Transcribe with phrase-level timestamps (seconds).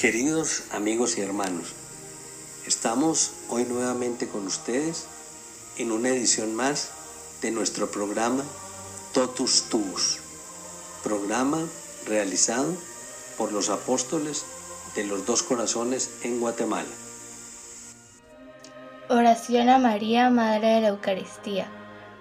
[0.00, 1.74] Queridos amigos y hermanos,
[2.66, 5.04] estamos hoy nuevamente con ustedes
[5.76, 6.90] en una edición más
[7.42, 8.42] de nuestro programa
[9.12, 10.20] Totus Tuus,
[11.04, 11.58] programa
[12.06, 12.74] realizado
[13.36, 14.46] por los apóstoles
[14.96, 16.88] de los dos corazones en Guatemala.
[19.10, 21.70] Oración a María, Madre de la Eucaristía.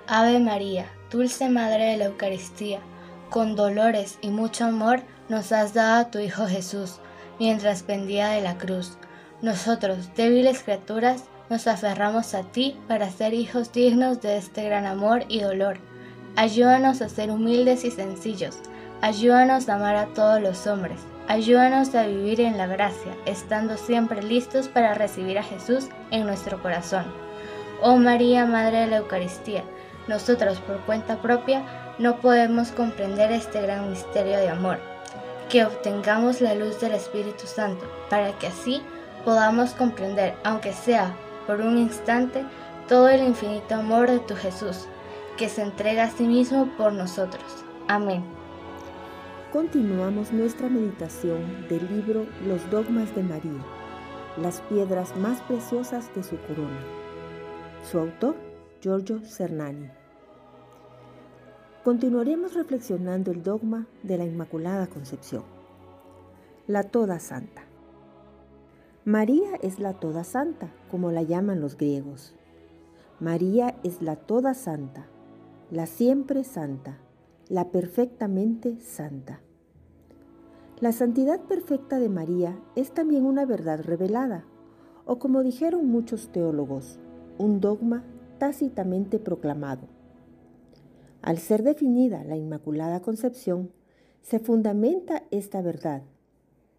[0.05, 2.82] Ave María, dulce Madre de la Eucaristía,
[3.30, 7.00] con dolores y mucho amor nos has dado a tu Hijo Jesús
[7.40, 8.98] mientras pendía de la cruz.
[9.42, 15.24] Nosotros, débiles criaturas, nos aferramos a ti para ser hijos dignos de este gran amor
[15.30, 15.78] y dolor.
[16.36, 18.60] Ayúdanos a ser humildes y sencillos.
[19.02, 21.00] Ayúdanos a amar a todos los hombres.
[21.28, 26.61] Ayúdanos a vivir en la gracia, estando siempre listos para recibir a Jesús en nuestro
[26.61, 27.06] corazón.
[27.82, 29.64] Oh María, Madre de la Eucaristía,
[30.08, 31.64] nosotros por cuenta propia
[31.97, 34.80] no podemos comprender este gran misterio de amor
[35.50, 38.81] que obtengamos la luz del Espíritu Santo, para que así
[39.26, 41.16] podamos comprender, aunque sea
[41.47, 42.45] por un instante,
[42.88, 44.86] todo el infinito amor de tu Jesús,
[45.38, 47.44] que se entrega a sí mismo por nosotros.
[47.88, 48.23] Amén.
[49.52, 53.66] Continuamos nuestra meditación del libro Los Dogmas de María,
[54.38, 56.80] las piedras más preciosas de su corona.
[57.89, 58.36] Su autor,
[58.81, 59.98] Giorgio Cernani.
[61.83, 65.44] Continuaremos reflexionando el dogma de la Inmaculada Concepción.
[66.67, 67.63] La Toda Santa.
[69.05, 72.35] María es la Toda Santa, como la llaman los griegos.
[73.22, 75.07] María es la Toda Santa,
[75.72, 76.97] la siempre Santa,
[77.47, 79.39] la perfectamente Santa.
[80.81, 84.44] La santidad perfecta de María es también una verdad revelada,
[85.05, 87.00] o como dijeron muchos teólogos,
[87.38, 88.03] un dogma
[88.38, 89.98] tácitamente proclamado
[91.22, 93.72] al ser definida la Inmaculada Concepción,
[94.22, 96.03] se fundamenta esta verdad,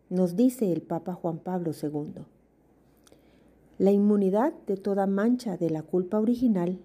[0.09, 2.25] nos dice el Papa Juan Pablo II.
[3.79, 6.81] La inmunidad de toda mancha de la culpa original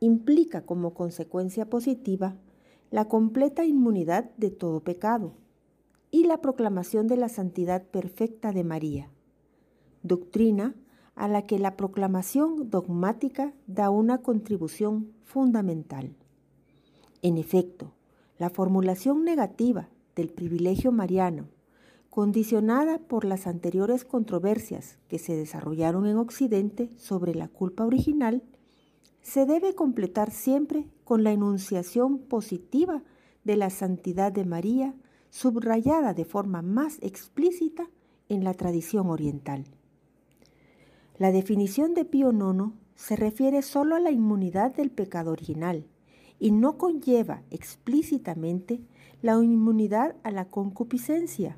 [0.00, 2.36] implica como consecuencia positiva
[2.90, 5.32] la completa inmunidad de todo pecado
[6.10, 9.10] y la proclamación de la santidad perfecta de María,
[10.02, 10.74] doctrina
[11.14, 16.14] a la que la proclamación dogmática da una contribución fundamental.
[17.22, 17.92] En efecto,
[18.38, 21.48] la formulación negativa del privilegio mariano,
[22.10, 28.42] condicionada por las anteriores controversias que se desarrollaron en Occidente sobre la culpa original,
[29.22, 33.02] se debe completar siempre con la enunciación positiva
[33.44, 34.94] de la santidad de María,
[35.30, 37.88] subrayada de forma más explícita
[38.28, 39.64] en la tradición oriental.
[41.18, 45.84] La definición de Pío IX se refiere solo a la inmunidad del pecado original,
[46.38, 48.80] y no conlleva explícitamente
[49.22, 51.56] la inmunidad a la concupiscencia.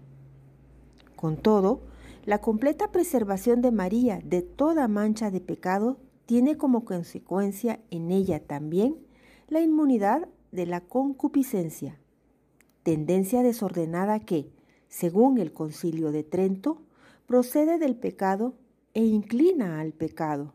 [1.16, 1.82] Con todo,
[2.24, 8.40] la completa preservación de María de toda mancha de pecado tiene como consecuencia en ella
[8.46, 8.96] también
[9.48, 11.98] la inmunidad de la concupiscencia,
[12.82, 14.50] tendencia desordenada que,
[14.88, 16.82] según el concilio de Trento,
[17.26, 18.54] procede del pecado
[18.94, 20.54] e inclina al pecado.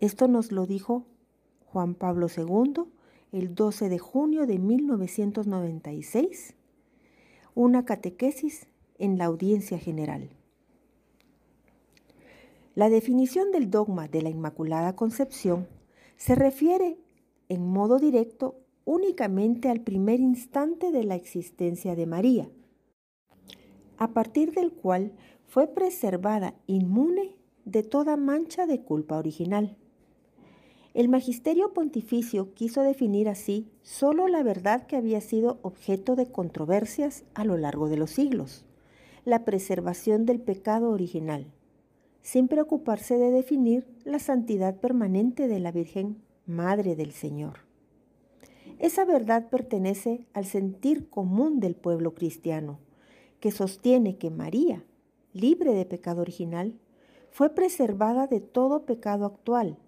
[0.00, 1.06] Esto nos lo dijo
[1.78, 2.86] Juan Pablo II,
[3.30, 6.56] el 12 de junio de 1996,
[7.54, 8.66] una catequesis
[8.98, 10.28] en la audiencia general.
[12.74, 15.68] La definición del dogma de la Inmaculada Concepción
[16.16, 16.98] se refiere
[17.48, 22.50] en modo directo únicamente al primer instante de la existencia de María,
[23.98, 25.12] a partir del cual
[25.46, 29.76] fue preservada inmune de toda mancha de culpa original.
[30.98, 37.22] El magisterio pontificio quiso definir así solo la verdad que había sido objeto de controversias
[37.34, 38.64] a lo largo de los siglos,
[39.24, 41.52] la preservación del pecado original,
[42.20, 47.60] sin preocuparse de definir la santidad permanente de la Virgen, Madre del Señor.
[48.80, 52.80] Esa verdad pertenece al sentir común del pueblo cristiano,
[53.38, 54.82] que sostiene que María,
[55.32, 56.74] libre de pecado original,
[57.30, 59.78] fue preservada de todo pecado actual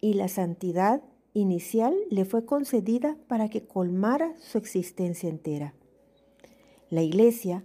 [0.00, 1.02] y la santidad
[1.34, 5.74] inicial le fue concedida para que colmara su existencia entera.
[6.90, 7.64] La Iglesia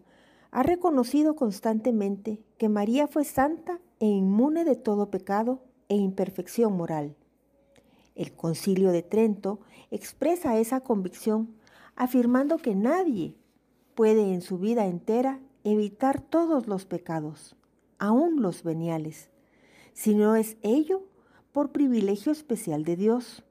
[0.52, 7.16] ha reconocido constantemente que María fue santa e inmune de todo pecado e imperfección moral.
[8.16, 9.60] El concilio de Trento
[9.90, 11.56] expresa esa convicción
[11.96, 13.36] afirmando que nadie
[13.96, 17.56] puede en su vida entera evitar todos los pecados,
[17.98, 19.30] aun los veniales,
[19.94, 21.04] si no es ello
[21.54, 23.44] por privilegio especial de Dios,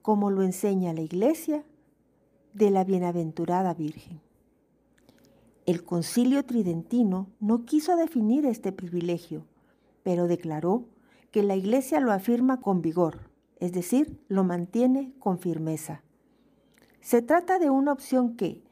[0.00, 1.64] como lo enseña la Iglesia
[2.54, 4.20] de la Bienaventurada Virgen.
[5.66, 9.44] El concilio tridentino no quiso definir este privilegio,
[10.02, 10.84] pero declaró
[11.30, 13.28] que la Iglesia lo afirma con vigor,
[13.58, 16.02] es decir, lo mantiene con firmeza.
[17.00, 18.62] Se trata de una opción que,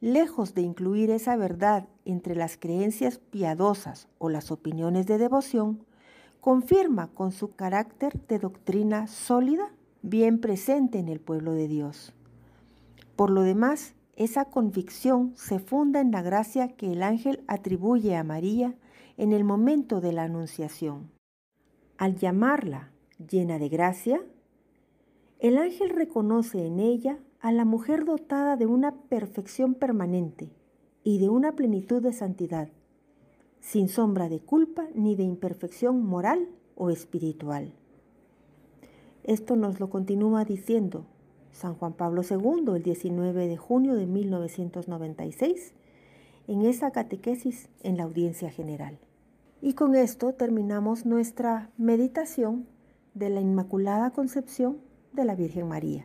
[0.00, 5.84] lejos de incluir esa verdad entre las creencias piadosas o las opiniones de devoción,
[6.44, 12.12] confirma con su carácter de doctrina sólida, bien presente en el pueblo de Dios.
[13.16, 18.24] Por lo demás, esa convicción se funda en la gracia que el ángel atribuye a
[18.24, 18.74] María
[19.16, 21.10] en el momento de la anunciación.
[21.96, 22.90] Al llamarla
[23.26, 24.20] llena de gracia,
[25.38, 30.50] el ángel reconoce en ella a la mujer dotada de una perfección permanente
[31.04, 32.68] y de una plenitud de santidad,
[33.64, 37.72] sin sombra de culpa ni de imperfección moral o espiritual.
[39.22, 41.06] Esto nos lo continúa diciendo
[41.50, 45.72] San Juan Pablo II el 19 de junio de 1996
[46.46, 48.98] en esa catequesis en la audiencia general.
[49.62, 52.66] Y con esto terminamos nuestra meditación
[53.14, 54.76] de la Inmaculada Concepción
[55.14, 56.04] de la Virgen María.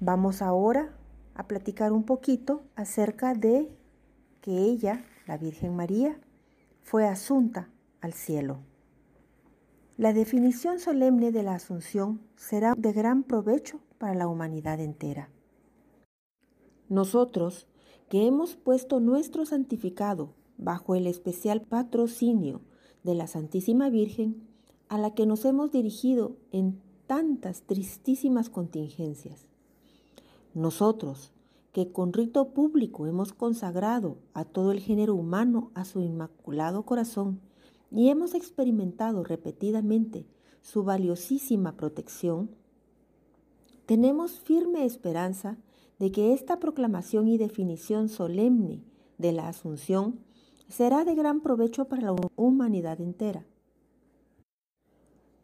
[0.00, 0.96] Vamos ahora
[1.34, 3.68] a platicar un poquito acerca de
[4.40, 6.20] que ella, la Virgen María,
[6.82, 7.70] fue asunta
[8.00, 8.60] al cielo.
[9.96, 15.28] La definición solemne de la Asunción será de gran provecho para la humanidad entera.
[16.88, 17.66] Nosotros,
[18.08, 22.62] que hemos puesto nuestro santificado bajo el especial patrocinio
[23.04, 24.46] de la Santísima Virgen,
[24.88, 29.46] a la que nos hemos dirigido en tantas tristísimas contingencias.
[30.54, 31.32] Nosotros,
[31.72, 37.40] que con rito público hemos consagrado a todo el género humano a su inmaculado corazón
[37.90, 40.26] y hemos experimentado repetidamente
[40.60, 42.50] su valiosísima protección,
[43.86, 45.58] tenemos firme esperanza
[45.98, 48.82] de que esta proclamación y definición solemne
[49.18, 50.20] de la Asunción
[50.68, 53.44] será de gran provecho para la humanidad entera,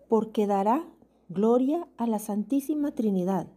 [0.08, 0.88] porque dará
[1.28, 3.48] gloria a la Santísima Trinidad,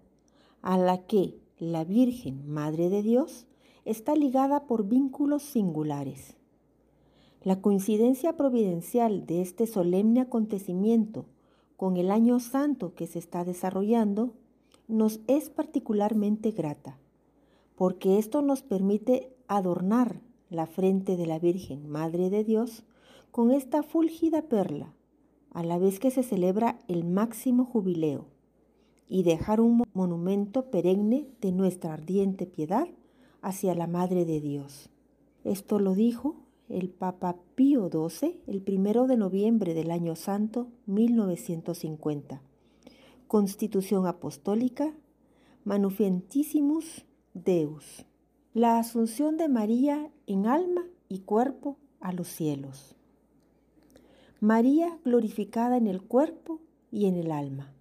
[0.61, 3.45] a la que la Virgen, Madre de Dios,
[3.85, 6.35] está ligada por vínculos singulares.
[7.43, 11.27] La coincidencia providencial de este solemne acontecimiento
[11.77, 14.33] con el año santo que se está desarrollando
[14.87, 16.97] nos es particularmente grata,
[17.75, 20.19] porque esto nos permite adornar
[20.49, 22.85] la frente de la Virgen, Madre de Dios,
[23.29, 24.95] con esta fúlgida perla,
[25.51, 28.25] a la vez que se celebra el máximo jubileo
[29.11, 32.87] y dejar un monumento perenne de nuestra ardiente piedad
[33.41, 34.89] hacia la Madre de Dios.
[35.43, 36.37] Esto lo dijo
[36.69, 42.41] el Papa Pío XII el primero de noviembre del año santo 1950.
[43.27, 44.93] Constitución Apostólica
[45.65, 48.05] Manufientissimus Deus.
[48.53, 52.95] La asunción de María en alma y cuerpo a los cielos.
[54.39, 56.61] María glorificada en el cuerpo
[56.91, 57.73] y en el alma.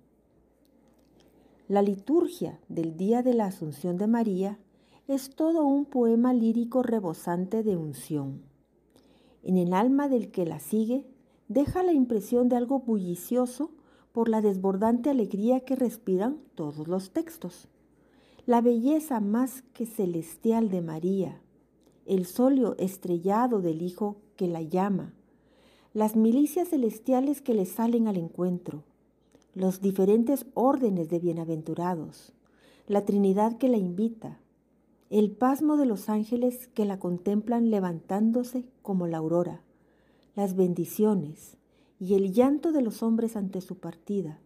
[1.71, 4.59] La liturgia del Día de la Asunción de María
[5.07, 8.43] es todo un poema lírico rebosante de unción.
[9.45, 11.07] En el alma del que la sigue
[11.47, 13.71] deja la impresión de algo bullicioso
[14.11, 17.69] por la desbordante alegría que respiran todos los textos.
[18.47, 21.41] La belleza más que celestial de María,
[22.05, 25.15] el solio estrellado del Hijo que la llama,
[25.95, 28.83] las milicias celestiales que le salen al encuentro,
[29.55, 32.33] los diferentes órdenes de bienaventurados,
[32.87, 34.39] la Trinidad que la invita,
[35.11, 39.63] el pasmo de los ángeles que la contemplan levantándose como la aurora,
[40.37, 41.57] las bendiciones
[41.99, 44.39] y el llanto de los hombres ante su partida,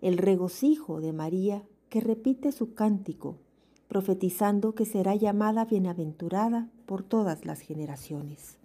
[0.00, 3.36] el regocijo de María que repite su cántico,
[3.86, 8.56] profetizando que será llamada bienaventurada por todas las generaciones.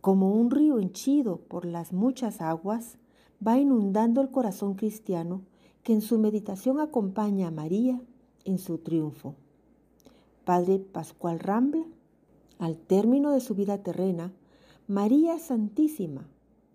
[0.00, 2.98] Como un río henchido por las muchas aguas,
[3.46, 5.42] va inundando el corazón cristiano
[5.82, 8.00] que en su meditación acompaña a María
[8.44, 9.34] en su triunfo.
[10.44, 11.84] Padre Pascual Rambla,
[12.58, 14.32] al término de su vida terrena,
[14.86, 16.26] María Santísima,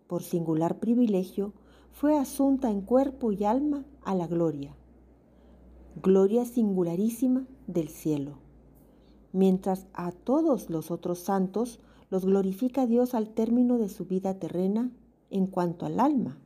[0.07, 1.53] por singular privilegio,
[1.91, 4.75] fue asunta en cuerpo y alma a la gloria,
[6.01, 8.37] gloria singularísima del cielo,
[9.31, 11.79] mientras a todos los otros santos
[12.09, 14.91] los glorifica Dios al término de su vida terrena
[15.29, 16.37] en cuanto al alma,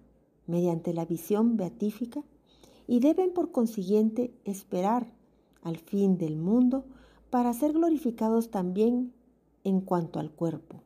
[0.48, 2.24] mediante la visión beatífica
[2.88, 5.14] y deben por consiguiente esperar
[5.62, 6.86] al fin del mundo
[7.30, 9.14] para ser glorificados también
[9.64, 10.82] en cuanto al cuerpo.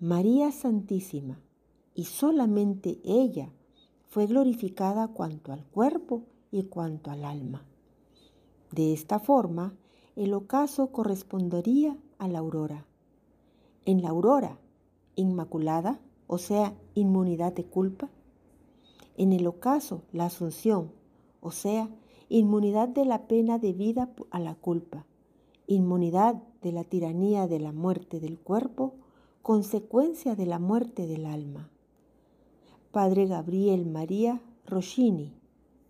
[0.00, 1.38] María Santísima,
[1.94, 3.52] y solamente ella,
[4.08, 7.64] fue glorificada cuanto al cuerpo y cuanto al alma.
[8.70, 9.74] De esta forma,
[10.16, 12.86] el ocaso correspondería a la aurora.
[13.84, 14.58] En la aurora,
[15.16, 18.10] inmaculada, o sea, inmunidad de culpa.
[19.16, 20.90] En el ocaso, la asunción,
[21.40, 21.88] o sea,
[22.28, 25.04] inmunidad de la pena debida a la culpa,
[25.66, 28.94] inmunidad de la tiranía de la muerte del cuerpo,
[29.42, 31.68] consecuencia de la muerte del alma.
[32.90, 35.32] Padre Gabriel María Roschini,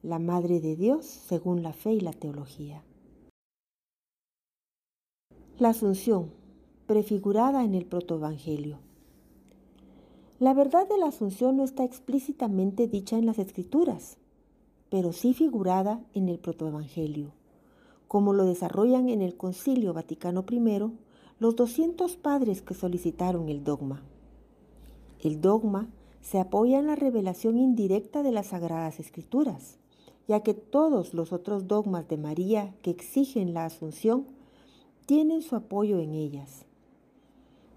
[0.02, 2.82] la Madre de Dios según la fe y la teología.
[5.58, 6.30] La Asunción,
[6.86, 8.78] prefigurada en el protoevangelio.
[10.42, 14.16] La verdad de la Asunción no está explícitamente dicha en las Escrituras,
[14.90, 17.30] pero sí figurada en el protoevangelio,
[18.08, 20.60] como lo desarrollan en el Concilio Vaticano I
[21.38, 24.02] los 200 padres que solicitaron el dogma.
[25.20, 25.88] El dogma
[26.22, 29.78] se apoya en la revelación indirecta de las Sagradas Escrituras,
[30.26, 34.26] ya que todos los otros dogmas de María que exigen la Asunción
[35.06, 36.66] tienen su apoyo en ellas.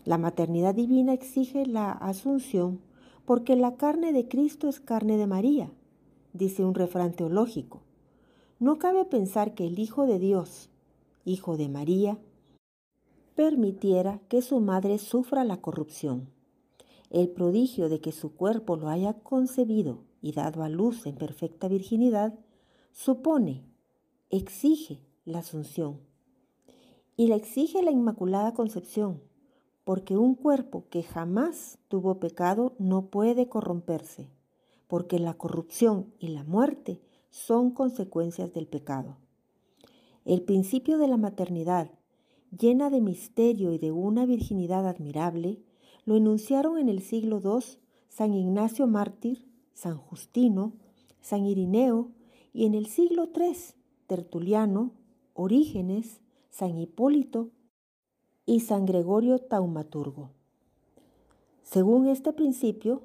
[0.06, 2.80] La maternidad divina exige la Asunción
[3.26, 5.72] porque la carne de Cristo es carne de María
[6.36, 7.82] dice un refrán teológico.
[8.60, 10.70] No cabe pensar que el Hijo de Dios,
[11.24, 12.18] Hijo de María,
[13.36, 16.30] permitiera que su madre sufra la corrupción.
[17.10, 21.68] El prodigio de que su cuerpo lo haya concebido y dado a luz en perfecta
[21.68, 22.34] virginidad
[22.92, 23.64] supone,
[24.30, 26.00] exige la asunción.
[27.18, 29.22] Y la exige la Inmaculada Concepción,
[29.86, 34.30] porque un cuerpo que jamás tuvo pecado no puede corromperse
[34.88, 39.18] porque la corrupción y la muerte son consecuencias del pecado.
[40.24, 41.92] El principio de la maternidad,
[42.58, 45.60] llena de misterio y de una virginidad admirable,
[46.06, 50.74] lo enunciaron en el siglo II San Ignacio Mártir, San Justino,
[51.20, 52.12] San Irineo
[52.54, 53.56] y en el siglo III
[54.08, 54.92] Tertuliano,
[55.34, 57.50] Orígenes, San Hipólito
[58.46, 60.30] y San Gregorio Taumaturgo.
[61.64, 63.02] Según este principio,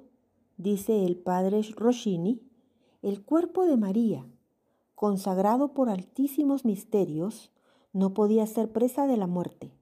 [0.58, 2.42] dice el padre Roschini,
[3.02, 4.26] el cuerpo de María,
[4.94, 7.50] consagrado por altísimos misterios,
[7.92, 9.72] no podía ser presa de la muerte.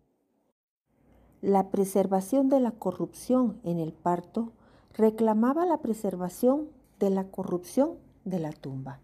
[1.43, 4.53] La preservación de la corrupción en el parto
[4.95, 9.01] reclamaba la preservación de la corrupción de la tumba.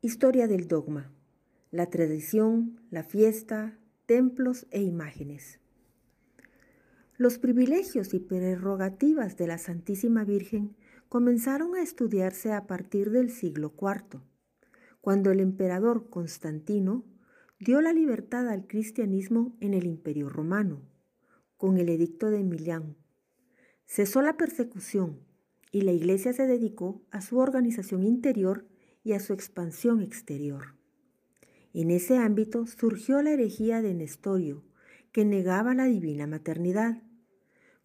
[0.00, 1.12] Historia del dogma.
[1.70, 5.60] La tradición, la fiesta, templos e imágenes.
[7.16, 10.74] Los privilegios y prerrogativas de la Santísima Virgen
[11.08, 14.20] comenzaron a estudiarse a partir del siglo IV,
[15.00, 17.04] cuando el emperador Constantino
[17.60, 20.82] dio la libertad al cristianismo en el Imperio Romano,
[21.56, 22.96] con el edicto de Milán.
[23.86, 25.20] Cesó la persecución
[25.70, 28.66] y la Iglesia se dedicó a su organización interior
[29.04, 30.74] y a su expansión exterior.
[31.72, 34.64] En ese ámbito surgió la herejía de Nestorio,
[35.14, 37.00] que negaba la divina maternidad.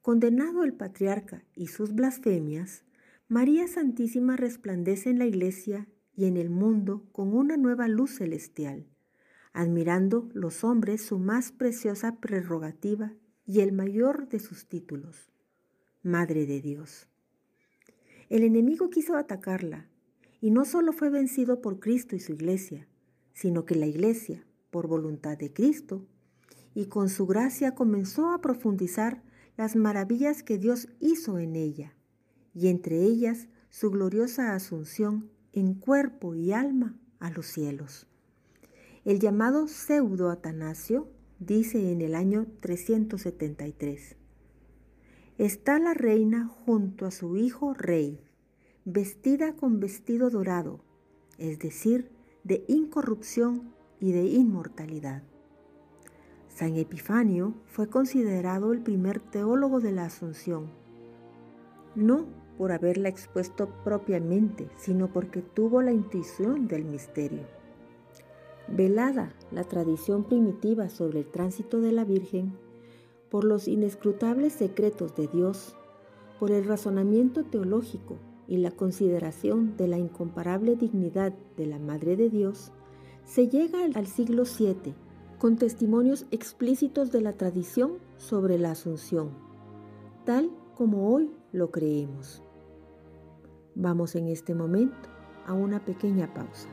[0.01, 2.83] Condenado el patriarca y sus blasfemias,
[3.27, 8.87] María Santísima resplandece en la iglesia y en el mundo con una nueva luz celestial,
[9.51, 13.13] admirando los hombres su más preciosa prerrogativa
[13.45, 15.31] y el mayor de sus títulos,
[16.01, 17.07] Madre de Dios.
[18.29, 19.89] El enemigo quiso atacarla
[20.39, 22.87] y no solo fue vencido por Cristo y su iglesia,
[23.33, 26.05] sino que la iglesia, por voluntad de Cristo,
[26.73, 29.23] y con su gracia comenzó a profundizar
[29.59, 31.93] las maravillas que Dios hizo en ella
[32.55, 38.07] y entre ellas su gloriosa asunción en cuerpo y alma a los cielos.
[39.03, 44.15] El llamado pseudo Atanasio dice en el año 373,
[45.37, 48.21] Está la reina junto a su hijo rey,
[48.85, 50.85] vestida con vestido dorado,
[51.37, 52.09] es decir,
[52.45, 55.21] de incorrupción y de inmortalidad.
[56.59, 60.67] San Epifanio fue considerado el primer teólogo de la Asunción,
[61.95, 62.25] no
[62.57, 67.43] por haberla expuesto propiamente, sino porque tuvo la intuición del misterio.
[68.67, 72.51] Velada la tradición primitiva sobre el tránsito de la Virgen,
[73.31, 75.77] por los inescrutables secretos de Dios,
[76.41, 78.17] por el razonamiento teológico
[78.49, 82.73] y la consideración de la incomparable dignidad de la Madre de Dios,
[83.23, 84.93] se llega al siglo VII
[85.39, 89.31] con testimonios explícitos de la tradición sobre la Asunción,
[90.25, 92.43] tal como hoy lo creemos.
[93.73, 95.09] Vamos en este momento
[95.47, 96.67] a una pequeña pausa.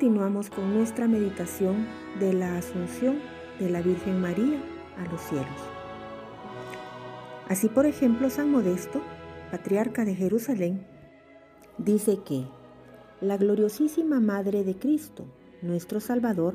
[0.00, 1.86] Continuamos con nuestra meditación
[2.20, 3.18] de la Asunción
[3.58, 4.58] de la Virgen María
[4.96, 5.46] a los cielos.
[7.50, 9.02] Así, por ejemplo, San Modesto,
[9.50, 10.86] patriarca de Jerusalén,
[11.76, 12.46] dice que
[13.20, 15.26] la gloriosísima Madre de Cristo,
[15.60, 16.54] nuestro Salvador,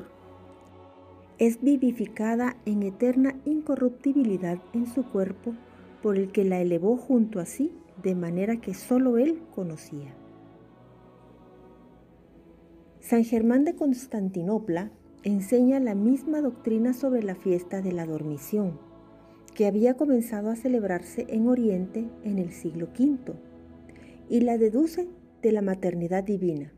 [1.38, 5.54] es vivificada en eterna incorruptibilidad en su cuerpo
[6.02, 7.70] por el que la elevó junto a sí
[8.02, 10.25] de manera que sólo él conocía.
[13.08, 14.90] San Germán de Constantinopla
[15.22, 18.80] enseña la misma doctrina sobre la fiesta de la dormición,
[19.54, 23.34] que había comenzado a celebrarse en Oriente en el siglo V,
[24.28, 25.08] y la deduce
[25.40, 26.72] de la maternidad divina,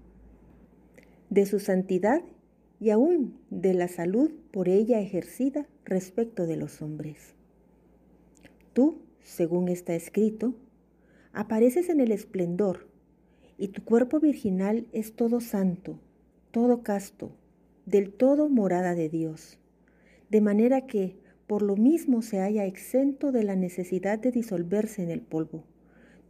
[1.31, 2.21] de su santidad
[2.79, 7.37] y aún de la salud por ella ejercida respecto de los hombres.
[8.75, 10.55] Tú, según está escrito,
[11.33, 12.87] apareces en el esplendor,
[13.57, 15.99] y tu cuerpo virginal es todo santo,
[16.59, 17.31] todo casto,
[17.87, 19.61] del todo morada de Dios,
[20.29, 25.13] de manera que por lo mismo se haya exento de la necesidad de disolverse en
[25.13, 25.63] el polvo,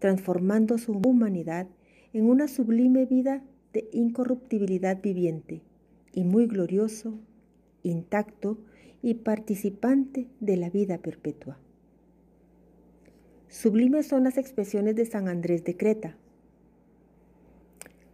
[0.01, 1.67] transformando su humanidad
[2.13, 3.43] en una sublime vida
[3.73, 5.63] de incorruptibilidad viviente
[6.13, 7.19] y muy glorioso,
[7.83, 8.59] intacto
[9.01, 11.59] y participante de la vida perpetua.
[13.49, 16.19] Sublimes son las expresiones de San Andrés de Creta.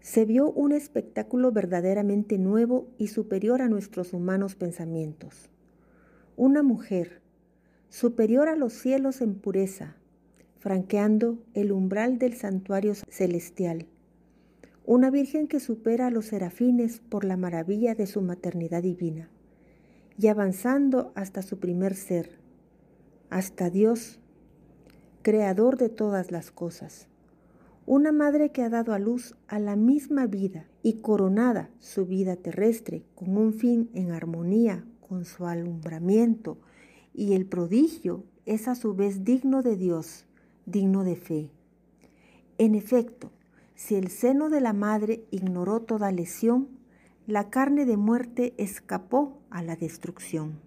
[0.04, 5.48] Se vio un espectáculo verdaderamente nuevo y superior a nuestros humanos pensamientos.
[6.36, 7.22] Una mujer,
[7.88, 9.96] superior a los cielos en pureza,
[10.58, 13.86] franqueando el umbral del santuario celestial.
[14.84, 19.30] Una virgen que supera a los serafines por la maravilla de su maternidad divina
[20.18, 22.36] y avanzando hasta su primer ser,
[23.30, 24.20] hasta Dios
[25.22, 27.08] creador de todas las cosas.
[27.86, 32.36] Una madre que ha dado a luz a la misma vida y coronada su vida
[32.36, 36.56] terrestre con un fin en armonía con su alumbramiento
[37.12, 40.24] y el prodigio es a su vez digno de Dios,
[40.64, 41.50] digno de fe.
[42.56, 43.30] En efecto,
[43.74, 46.68] si el seno de la madre ignoró toda lesión,
[47.26, 50.58] la carne de muerte escapó a la destrucción.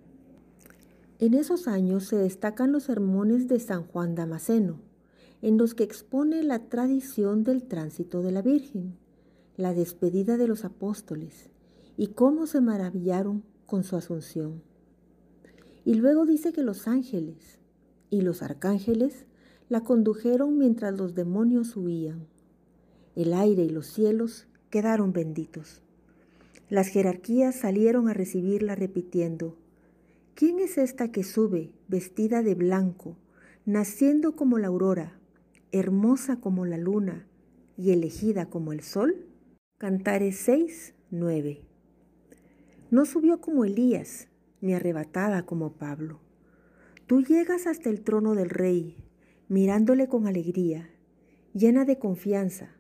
[1.20, 4.80] En esos años se destacan los sermones de San Juan Damasceno,
[5.42, 8.98] en los que expone la tradición del tránsito de la Virgen,
[9.56, 11.50] la despedida de los apóstoles
[11.98, 14.62] y cómo se maravillaron con su asunción.
[15.86, 17.60] Y luego dice que los ángeles
[18.10, 19.26] y los arcángeles
[19.70, 22.28] la condujeron mientras los demonios huían.
[23.16, 25.82] El aire y los cielos quedaron benditos.
[26.70, 29.56] Las jerarquías salieron a recibirla repitiendo,
[30.36, 33.18] ¿Quién es esta que sube, vestida de blanco,
[33.66, 35.17] naciendo como la aurora,
[35.78, 37.28] hermosa como la luna
[37.78, 39.28] y elegida como el sol?
[39.78, 41.62] Cantares 6, 9.
[42.90, 44.28] No subió como Elías,
[44.62, 46.20] ni arrebatada como Pablo.
[47.06, 48.98] Tú llegas hasta el trono del rey,
[49.48, 50.90] mirándole con alegría,
[51.54, 52.76] llena de confianza,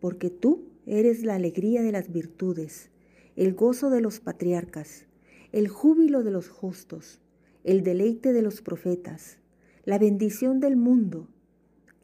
[0.00, 2.90] porque tú eres la alegría de las virtudes,
[3.36, 5.06] el gozo de los patriarcas,
[5.52, 7.20] el júbilo de los justos,
[7.64, 9.38] el deleite de los profetas,
[9.84, 11.28] la bendición del mundo,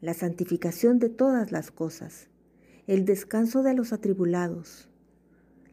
[0.01, 2.29] la santificación de todas las cosas,
[2.87, 4.89] el descanso de los atribulados,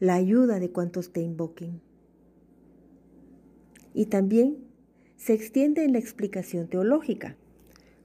[0.01, 1.81] la ayuda de cuantos te invoquen.
[3.95, 4.59] Y también
[5.17, 7.37] se extiende en la explicación teológica.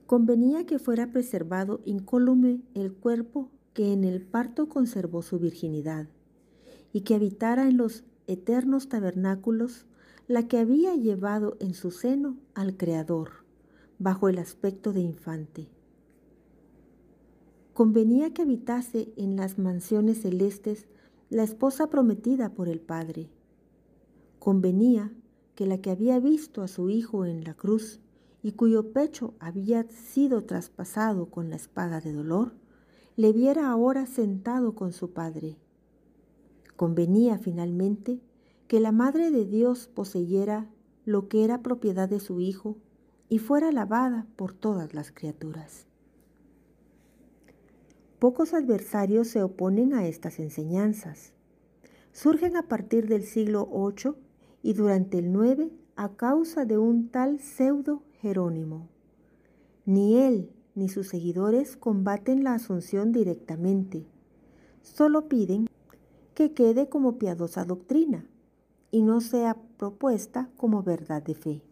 [0.06, 6.08] Convenía que fuera preservado incólume el cuerpo que en el parto conservó su virginidad,
[6.92, 9.86] y que habitara en los eternos tabernáculos
[10.28, 13.44] la que había llevado en su seno al Creador,
[13.98, 15.68] bajo el aspecto de infante.
[17.74, 20.86] Convenía que habitase en las mansiones celestes
[21.30, 23.30] la esposa prometida por el Padre.
[24.38, 25.12] Convenía
[25.54, 28.00] que la que había visto a su Hijo en la cruz
[28.42, 32.54] y cuyo pecho había sido traspasado con la espada de dolor,
[33.16, 35.58] le viera ahora sentado con su Padre
[36.82, 38.20] Convenía finalmente
[38.66, 40.68] que la Madre de Dios poseyera
[41.04, 42.76] lo que era propiedad de su Hijo
[43.28, 45.86] y fuera alabada por todas las criaturas.
[48.22, 51.32] Pocos adversarios se oponen a estas enseñanzas.
[52.12, 54.12] Surgen a partir del siglo VIII
[54.62, 58.88] y durante el IX a causa de un tal pseudo Jerónimo.
[59.86, 64.06] Ni él ni sus seguidores combaten la asunción directamente,
[64.82, 65.68] solo piden
[66.34, 68.24] que quede como piadosa doctrina
[68.92, 71.62] y no sea propuesta como verdad de fe.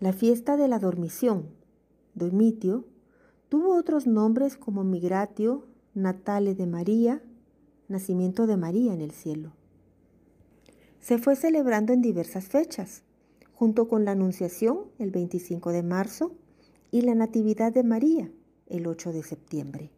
[0.00, 1.50] La fiesta de la dormición,
[2.16, 2.84] Domitio,
[3.48, 7.22] tuvo otros nombres como Migratio, Natale de María,
[7.88, 9.52] nacimiento de María en el cielo.
[11.00, 13.02] Se fue celebrando en diversas fechas,
[13.54, 16.32] junto con la Anunciación el 25 de marzo
[16.90, 18.30] y la Natividad de María
[18.66, 19.90] el 8 de septiembre.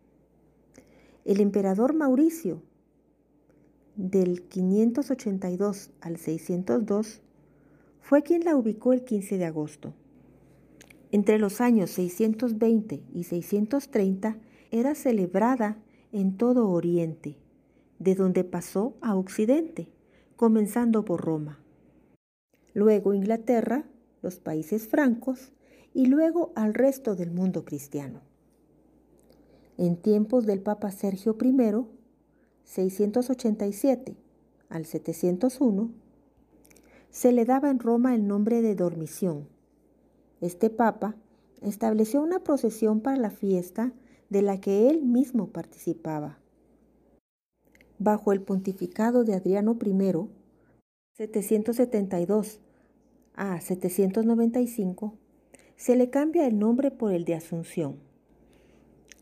[1.24, 2.62] El emperador Mauricio,
[3.96, 7.20] del 582 al 602,
[8.00, 9.92] fue quien la ubicó el 15 de agosto.
[11.12, 14.38] Entre los años 620 y 630
[14.70, 15.78] era celebrada
[16.12, 17.36] en todo Oriente,
[17.98, 19.88] de donde pasó a Occidente,
[20.36, 21.58] comenzando por Roma.
[22.74, 23.84] Luego Inglaterra,
[24.22, 25.52] los países francos
[25.92, 28.20] y luego al resto del mundo cristiano.
[29.76, 31.86] En tiempos del Papa Sergio I,
[32.64, 34.16] 687
[34.68, 35.90] al 701,
[37.10, 39.48] se le daba en Roma el nombre de Dormición.
[40.40, 41.16] Este Papa
[41.62, 43.92] estableció una procesión para la fiesta
[44.30, 46.38] de la que él mismo participaba.
[47.98, 50.28] Bajo el pontificado de Adriano I,
[51.12, 52.60] 772
[53.34, 55.14] a 795,
[55.76, 57.96] se le cambia el nombre por el de Asunción.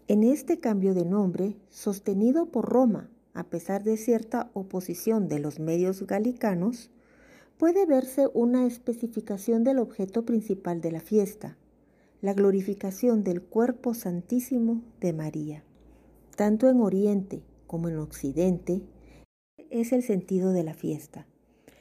[0.06, 5.58] En este cambio de nombre, sostenido por Roma, a pesar de cierta oposición de los
[5.60, 6.90] medios galicanos,
[7.58, 11.58] puede verse una especificación del objeto principal de la fiesta,
[12.20, 15.64] la glorificación del cuerpo santísimo de María.
[16.36, 18.82] Tanto en Oriente como en Occidente
[19.70, 21.26] es el sentido de la fiesta,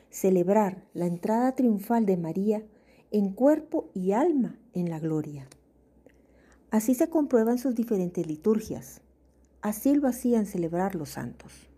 [0.09, 2.65] celebrar la entrada triunfal de María
[3.11, 5.47] en cuerpo y alma en la gloria.
[6.71, 9.01] Así se comprueban sus diferentes liturgias.
[9.61, 11.69] Así lo hacían celebrar los santos.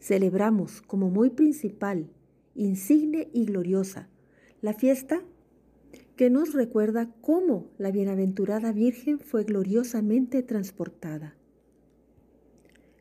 [0.00, 2.10] Celebramos como muy principal,
[2.54, 4.08] insigne y gloriosa
[4.62, 5.22] la fiesta
[6.16, 11.34] que nos recuerda cómo la bienaventurada Virgen fue gloriosamente transportada.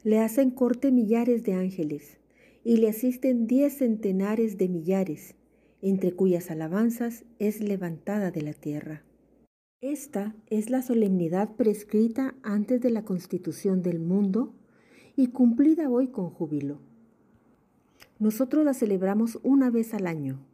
[0.04, 2.18] Le hacen corte millares de ángeles
[2.64, 5.36] y le asisten diez centenares de millares,
[5.82, 9.04] entre cuyas alabanzas es levantada de la tierra.
[9.82, 14.54] Esta es la solemnidad prescrita antes de la constitución del mundo
[15.18, 16.80] y cumplida hoy con júbilo.
[18.20, 20.46] Nosotros la celebramos una vez al año,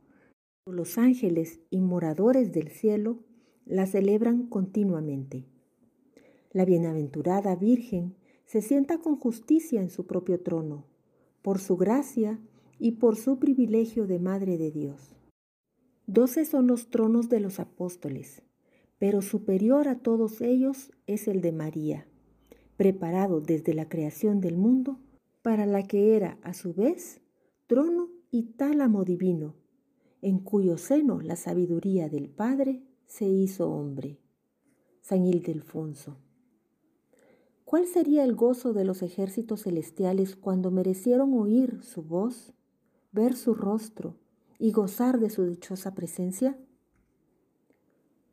[0.68, 3.20] los ángeles y moradores del cielo
[3.66, 5.46] la celebran continuamente.
[6.52, 10.86] La bienaventurada Virgen se sienta con justicia en su propio trono,
[11.42, 12.40] por su gracia
[12.80, 15.16] y por su privilegio de Madre de Dios.
[16.08, 18.44] Doce son los tronos de los apóstoles,
[19.00, 22.08] pero superior a todos ellos es el de María,
[22.78, 25.00] preparado desde la creación del mundo
[25.42, 27.22] para la que era a su vez
[27.68, 29.56] trono y tálamo divino
[30.26, 34.20] en cuyo seno la sabiduría del Padre se hizo hombre.
[35.02, 36.18] San Ildefonso.
[37.64, 42.56] ¿Cuál sería el gozo de los ejércitos celestiales cuando merecieron oír su voz,
[43.12, 44.18] ver su rostro
[44.58, 46.58] y gozar de su dichosa presencia?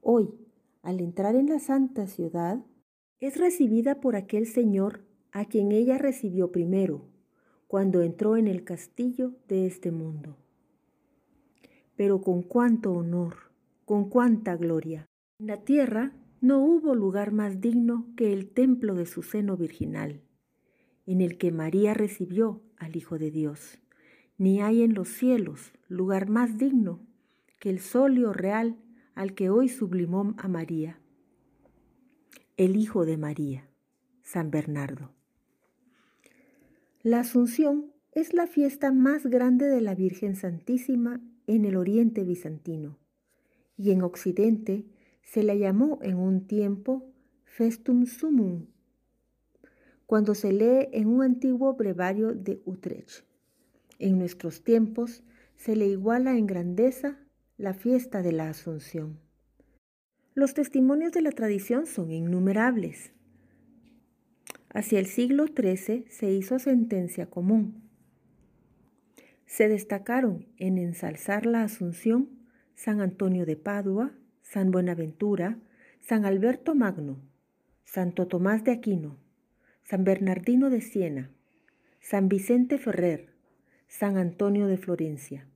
[0.00, 0.34] Hoy,
[0.80, 2.64] al entrar en la santa ciudad,
[3.20, 7.11] es recibida por aquel Señor a quien ella recibió primero,
[7.72, 10.36] cuando entró en el castillo de este mundo
[11.96, 13.36] pero con cuánto honor,
[13.84, 15.08] con cuánta gloria.
[15.38, 20.20] En la tierra no hubo lugar más digno que el templo de su seno virginal,
[21.06, 23.78] en el que María recibió al Hijo de Dios,
[24.36, 27.00] ni hay en los cielos lugar más digno
[27.60, 28.76] que el solio real
[29.14, 30.98] al que hoy sublimó a María,
[32.56, 33.68] el Hijo de María,
[34.22, 35.21] San Bernardo.
[37.04, 42.96] La Asunción es la fiesta más grande de la Virgen Santísima en el oriente bizantino
[43.76, 44.86] y en occidente
[45.24, 47.10] se la llamó en un tiempo
[47.44, 48.66] Festum Sumum,
[50.06, 53.24] cuando se lee en un antiguo brevario de Utrecht.
[53.98, 55.24] En nuestros tiempos
[55.56, 57.18] se le iguala en grandeza
[57.58, 59.18] la fiesta de la Asunción.
[60.34, 63.12] Los testimonios de la tradición son innumerables.
[64.74, 67.82] Hacia el siglo XIII se hizo sentencia común
[69.52, 72.30] se destacaron en ensalzar la Asunción
[72.74, 75.58] San Antonio de Padua, San Buenaventura,
[76.00, 77.20] San Alberto Magno,
[77.84, 79.18] Santo Tomás de Aquino,
[79.82, 81.30] San Bernardino de Siena,
[82.00, 83.28] San Vicente Ferrer,
[83.88, 85.46] San Antonio de Florencia.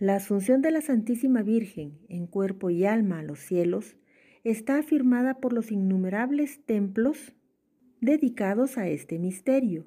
[0.00, 3.94] La asunción de la Santísima Virgen en cuerpo y alma a los cielos
[4.42, 7.34] está afirmada por los innumerables templos
[8.00, 9.84] dedicados a este misterio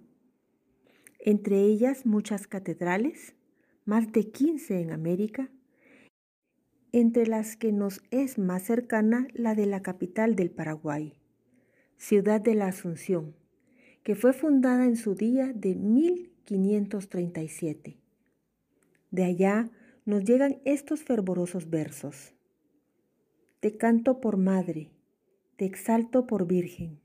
[1.23, 3.35] entre ellas muchas catedrales,
[3.85, 5.51] más de 15 en América,
[6.91, 11.13] entre las que nos es más cercana la de la capital del Paraguay,
[11.97, 13.35] Ciudad de la Asunción,
[14.03, 17.97] que fue fundada en su día de 1537.
[19.11, 19.69] De allá
[20.05, 22.33] nos llegan estos fervorosos versos.
[23.59, 24.89] Te canto por madre,
[25.55, 27.00] te exalto por virgen.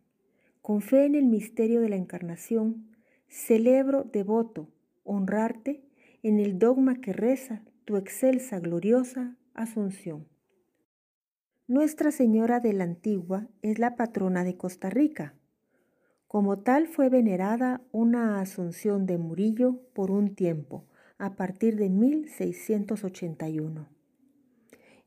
[0.66, 2.88] Con fe en el misterio de la encarnación,
[3.28, 4.68] celebro devoto
[5.04, 5.84] honrarte
[6.24, 10.26] en el dogma que reza tu excelsa gloriosa Asunción.
[11.68, 15.34] Nuestra Señora de la Antigua es la patrona de Costa Rica.
[16.26, 20.84] Como tal fue venerada una Asunción de Murillo por un tiempo,
[21.16, 23.88] a partir de 1681.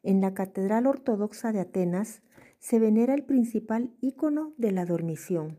[0.04, 2.22] En la Catedral Ortodoxa de Atenas
[2.60, 5.58] se venera el principal ícono de la dormición.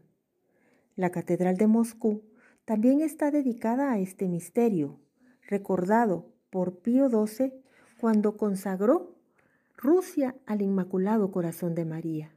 [0.97, 2.23] La Catedral de Moscú
[2.65, 5.01] también está dedicada a este misterio,
[5.49, 7.53] recordado por Pío XII
[7.99, 9.17] cuando consagró
[9.77, 12.35] Rusia al Inmaculado Corazón de María.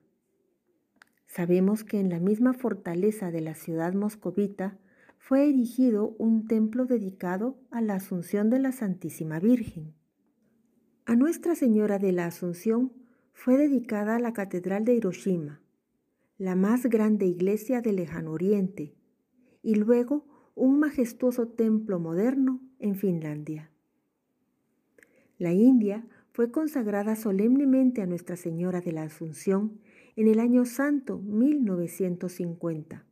[1.28, 4.78] Sabemos que en la misma fortaleza de la ciudad moscovita
[5.18, 9.94] fue erigido un templo dedicado a la Asunción de la Santísima Virgen.
[11.06, 12.94] A Nuestra Señora de la Asunción
[13.34, 15.62] fue dedicada la Catedral de Hiroshima,
[16.38, 18.96] la más grande iglesia del lejano oriente,
[19.62, 23.72] y luego un majestuoso templo moderno en Finlandia.
[25.38, 29.80] La India fue consagrada solemnemente a Nuestra Señora de la Asunción
[30.16, 33.06] en el año santo 1950.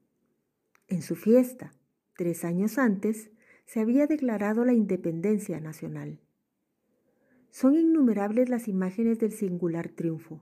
[0.87, 1.73] En su fiesta,
[2.15, 3.31] tres años antes,
[3.65, 6.19] se había declarado la independencia nacional.
[7.61, 10.41] Son innumerables las imágenes del singular triunfo.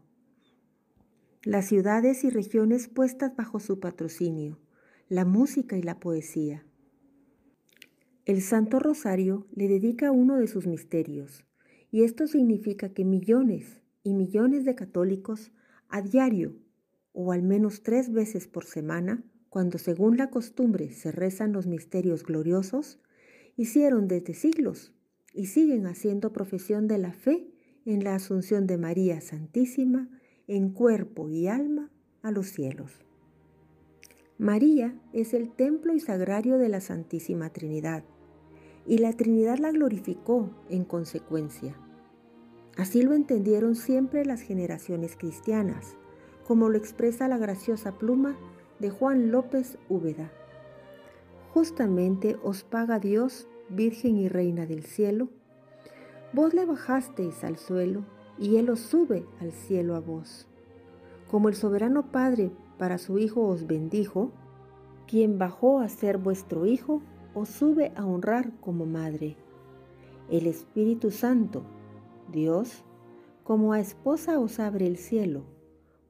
[1.43, 4.58] Las ciudades y regiones puestas bajo su patrocinio,
[5.10, 6.65] la música y la poesía.
[8.23, 11.43] El Santo Rosario le dedica uno de sus misterios,
[11.91, 15.51] y esto significa que millones y millones de católicos
[15.89, 16.55] a diario,
[17.12, 22.23] o al menos tres veces por semana, cuando según la costumbre se rezan los misterios
[22.23, 22.97] gloriosos,
[23.58, 24.93] hicieron desde siglos
[25.33, 27.47] y siguen haciendo profesión de la fe
[27.85, 30.09] en la asunción de María Santísima
[30.47, 33.01] en cuerpo y alma a los cielos.
[34.37, 38.05] María es el templo y sagrario de la Santísima Trinidad,
[38.87, 41.75] y la Trinidad la glorificó en consecuencia.
[42.77, 45.97] Así lo entendieron siempre las generaciones cristianas,
[46.47, 48.37] como lo expresa la graciosa pluma
[48.79, 50.31] de Juan López Úbeda.
[51.53, 55.29] Justamente os paga Dios Virgen y Reina del cielo,
[56.34, 58.03] vos le bajasteis al suelo
[58.38, 60.47] y Él os sube al cielo a vos.
[61.29, 64.32] Como el soberano Padre para su Hijo os bendijo,
[65.08, 67.01] quien bajó a ser vuestro Hijo,
[67.34, 69.36] os sube a honrar como Madre.
[70.29, 71.63] El Espíritu Santo,
[72.32, 72.84] Dios,
[73.43, 75.43] como a esposa os abre el cielo,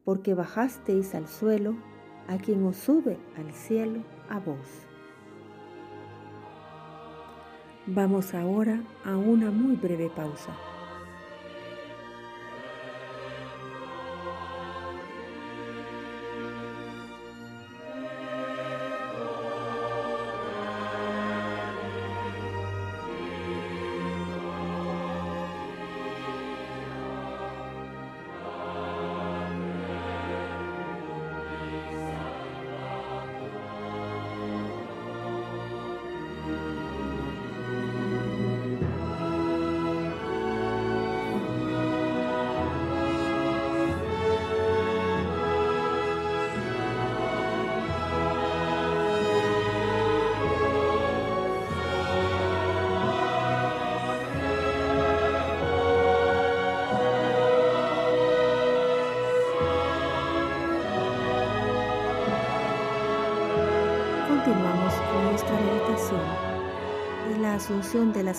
[0.04, 1.76] porque bajasteis al suelo
[2.28, 4.88] a quien os sube al cielo a vos.
[7.91, 10.68] Vamos ahora a una muy breve pausa.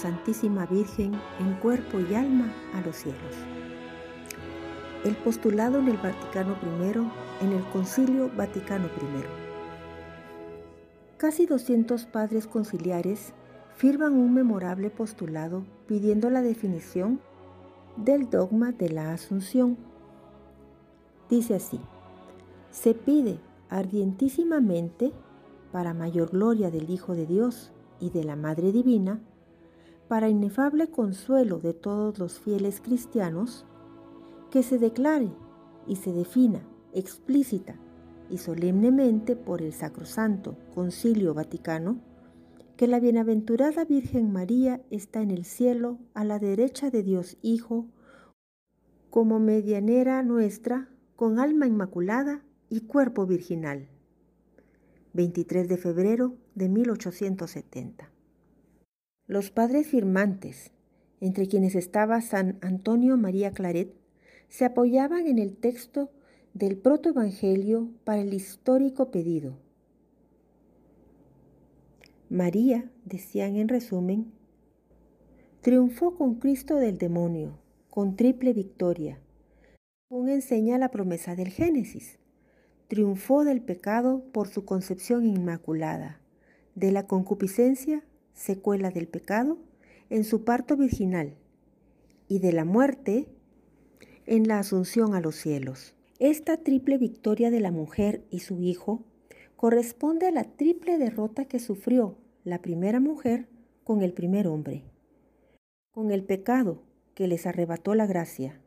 [0.00, 3.36] Santísima Virgen en cuerpo y alma a los cielos.
[5.04, 9.24] El postulado en el Vaticano I, en el Concilio Vaticano I.
[11.18, 13.34] Casi 200 padres conciliares
[13.76, 17.20] firman un memorable postulado pidiendo la definición
[17.96, 19.76] del dogma de la Asunción.
[21.28, 21.78] Dice así,
[22.70, 25.12] se pide ardientísimamente
[25.72, 29.20] para mayor gloria del Hijo de Dios y de la Madre Divina,
[30.10, 33.64] para inefable consuelo de todos los fieles cristianos,
[34.50, 35.30] que se declare
[35.86, 37.76] y se defina explícita
[38.28, 42.00] y solemnemente por el Sacrosanto Concilio Vaticano,
[42.76, 47.86] que la bienaventurada Virgen María está en el cielo a la derecha de Dios Hijo,
[49.10, 53.86] como medianera nuestra, con alma inmaculada y cuerpo virginal
[55.12, 58.10] 23 de febrero de 1870.
[59.30, 60.72] Los padres firmantes,
[61.20, 63.94] entre quienes estaba San Antonio María Claret,
[64.48, 66.10] se apoyaban en el texto
[66.52, 69.56] del protoevangelio para el histórico pedido.
[72.28, 74.32] María, decían en resumen,
[75.60, 77.56] triunfó con Cristo del demonio,
[77.88, 79.20] con triple victoria,
[80.08, 82.18] según enseña la promesa del Génesis.
[82.88, 86.20] Triunfó del pecado por su concepción inmaculada,
[86.74, 88.02] de la concupiscencia,
[88.34, 89.58] secuela del pecado,
[90.08, 91.34] en su parto virginal,
[92.28, 93.26] y de la muerte
[94.26, 95.94] en la asunción a los cielos.
[96.18, 99.04] Esta triple victoria de la mujer y su hijo
[99.56, 103.48] corresponde a la triple derrota que sufrió la primera mujer
[103.84, 104.84] con el primer hombre,
[105.90, 106.82] con el pecado
[107.14, 108.60] que les arrebató la gracia.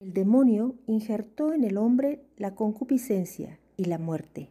[0.00, 4.48] El demonio injertó en el hombre la concupiscencia y la muerte.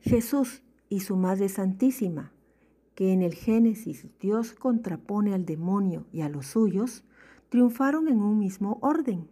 [0.00, 2.32] Jesús y su Madre Santísima,
[2.96, 7.04] que en el Génesis Dios contrapone al demonio y a los suyos,
[7.50, 9.28] triunfaron en un mismo orden.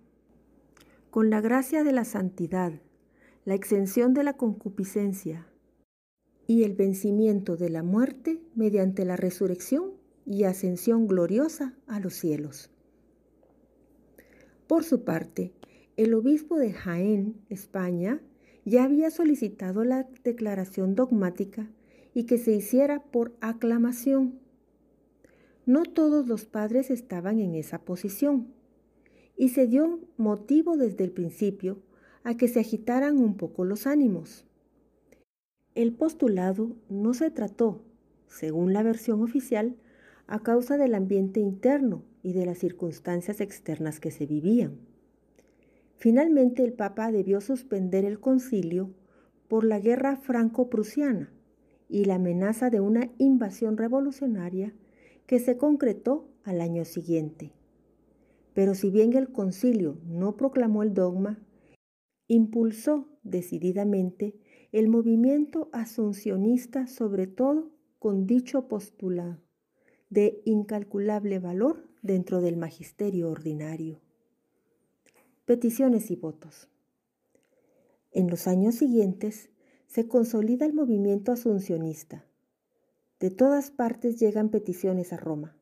[1.10, 2.74] Con la gracia de la santidad,
[3.46, 5.46] la exención de la concupiscencia
[6.46, 9.92] y el vencimiento de la muerte mediante la resurrección
[10.26, 12.70] y ascensión gloriosa a los cielos.
[14.66, 15.54] Por su parte,
[15.96, 18.20] el obispo de Jaén, España,
[18.66, 21.70] ya había solicitado la declaración dogmática
[22.14, 24.38] y que se hiciera por aclamación.
[25.66, 28.46] No todos los padres estaban en esa posición
[29.36, 31.82] y se dio motivo desde el principio
[32.22, 34.46] a que se agitaran un poco los ánimos.
[35.74, 37.82] El postulado no se trató,
[38.28, 39.76] según la versión oficial,
[40.26, 44.78] a causa del ambiente interno y de las circunstancias externas que se vivían.
[45.96, 48.90] Finalmente el Papa debió suspender el concilio
[49.48, 51.33] por la guerra franco-prusiana
[51.94, 54.74] y la amenaza de una invasión revolucionaria
[55.28, 57.52] que se concretó al año siguiente.
[58.52, 61.38] Pero si bien el concilio no proclamó el dogma,
[62.26, 64.34] impulsó decididamente
[64.72, 69.38] el movimiento asuncionista sobre todo con dicho postulado
[70.10, 74.00] de incalculable valor dentro del magisterio ordinario.
[75.44, 76.68] Peticiones y votos.
[78.10, 79.50] En los años siguientes
[79.94, 82.24] se consolida el movimiento asuncionista.
[83.20, 85.56] De todas partes llegan peticiones a Roma.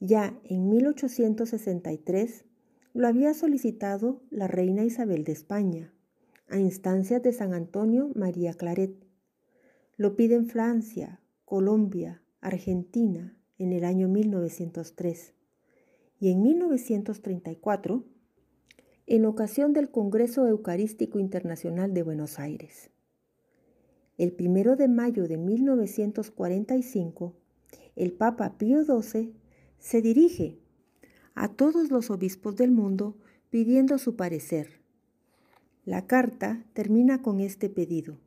[0.00, 2.44] Ya en 1863
[2.92, 5.94] lo había solicitado la reina Isabel de España,
[6.48, 8.96] a instancias de San Antonio María Claret.
[9.96, 15.34] Lo piden Francia, Colombia, Argentina, en el año 1903
[16.18, 18.02] y en 1934
[19.06, 22.90] en ocasión del Congreso Eucarístico Internacional de Buenos Aires.
[24.20, 27.32] El primero de mayo de 1945,
[27.96, 29.32] el Papa Pío XII
[29.78, 30.58] se dirige
[31.34, 33.16] a todos los obispos del mundo
[33.48, 34.82] pidiendo su parecer.
[35.86, 38.18] La carta termina con este pedido.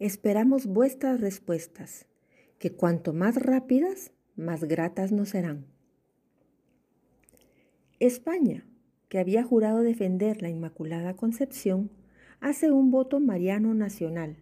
[0.00, 2.06] Esperamos vuestras respuestas
[2.58, 5.66] que cuanto más rápidas, más gratas nos serán.
[8.00, 8.66] España,
[9.08, 11.92] que había jurado defender la Inmaculada Concepción,
[12.40, 14.36] hace un voto mariano nacional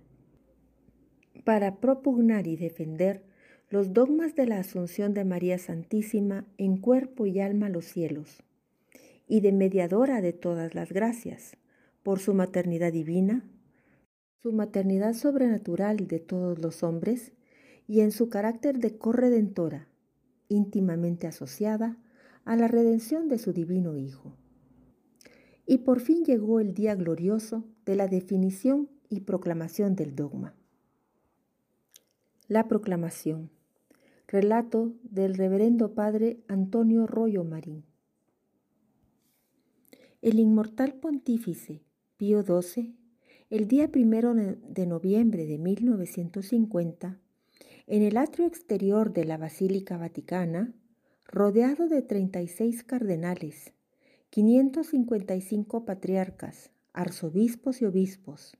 [1.44, 3.24] para propugnar y defender
[3.70, 8.42] los dogmas de la Asunción de María Santísima en cuerpo y alma a los cielos,
[9.26, 11.56] y de mediadora de todas las gracias,
[12.02, 13.44] por su maternidad divina,
[14.42, 17.32] su maternidad sobrenatural de todos los hombres
[17.86, 19.88] y en su carácter de corredentora,
[20.48, 21.98] íntimamente asociada
[22.44, 24.34] a la redención de su divino Hijo.
[25.66, 30.54] Y por fin llegó el día glorioso de la definición y proclamación del dogma.
[32.46, 33.48] La proclamación.
[34.26, 37.84] Relato del reverendo padre Antonio Royo Marín.
[40.20, 41.80] El inmortal pontífice
[42.18, 42.94] Pío XII,
[43.48, 47.18] el día primero de noviembre de 1950,
[47.86, 50.74] en el atrio exterior de la Basílica Vaticana,
[51.26, 53.72] rodeado de 36 cardenales,
[54.28, 58.58] 555 patriarcas, arzobispos y obispos,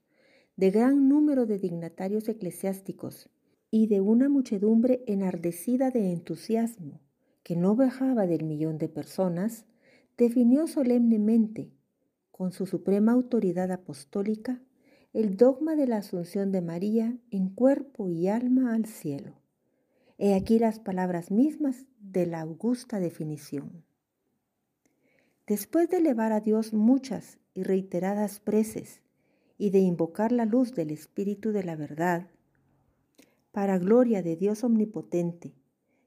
[0.57, 3.31] de gran número de dignatarios eclesiásticos
[3.69, 7.01] y de una muchedumbre enardecida de entusiasmo
[7.43, 9.65] que no bajaba del millón de personas,
[10.17, 11.73] definió solemnemente,
[12.31, 14.63] con su suprema autoridad apostólica,
[15.13, 19.35] el dogma de la asunción de María en cuerpo y alma al cielo.
[20.17, 23.83] He aquí las palabras mismas de la augusta definición.
[25.49, 29.01] Después de elevar a Dios muchas y reiteradas preces
[29.59, 32.29] y de invocar la luz del Espíritu de la verdad,
[33.51, 35.57] para gloria de Dios Omnipotente,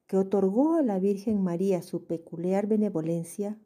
[0.08, 3.60] que otorgó a la Virgen María su peculiar benevolencia,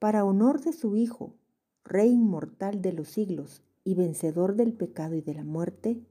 [0.00, 1.36] para honor de su Hijo,
[1.84, 6.02] Rey inmortal de los siglos y vencedor del pecado y de la muerte,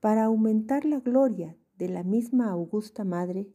[0.00, 3.48] para aumentar la gloria de la misma augusta Madre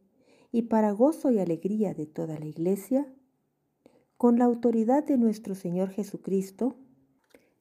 [0.52, 3.12] y para gozo y alegría de toda la Iglesia,
[4.22, 6.76] con la autoridad de nuestro Señor Jesucristo,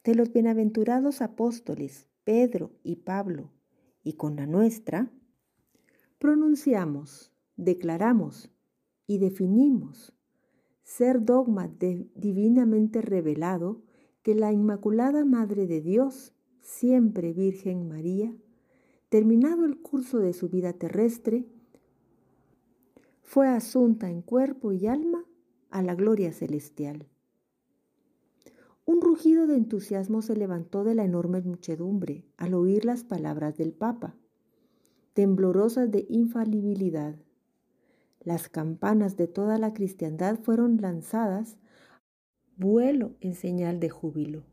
[0.04, 3.50] de los bienaventurados apóstoles Pedro y Pablo,
[4.04, 5.12] y con la nuestra,
[6.20, 8.52] pronunciamos, declaramos
[9.08, 10.14] y definimos
[10.84, 11.68] ser dogma
[12.14, 13.82] divinamente revelado
[14.22, 18.36] que la Inmaculada Madre de Dios, siempre Virgen María,
[19.10, 21.44] terminado el curso de su vida terrestre,
[23.24, 25.26] fue asunta en cuerpo y alma
[25.72, 27.08] a la gloria celestial.
[28.86, 33.72] Un rugido de entusiasmo se levantó de la enorme muchedumbre al oír las palabras del
[33.72, 34.16] Papa,
[35.14, 37.16] temblorosas de infalibilidad.
[38.20, 41.58] Las campanas de toda la cristiandad fueron lanzadas
[42.58, 44.44] vuelo en señal de júbilo,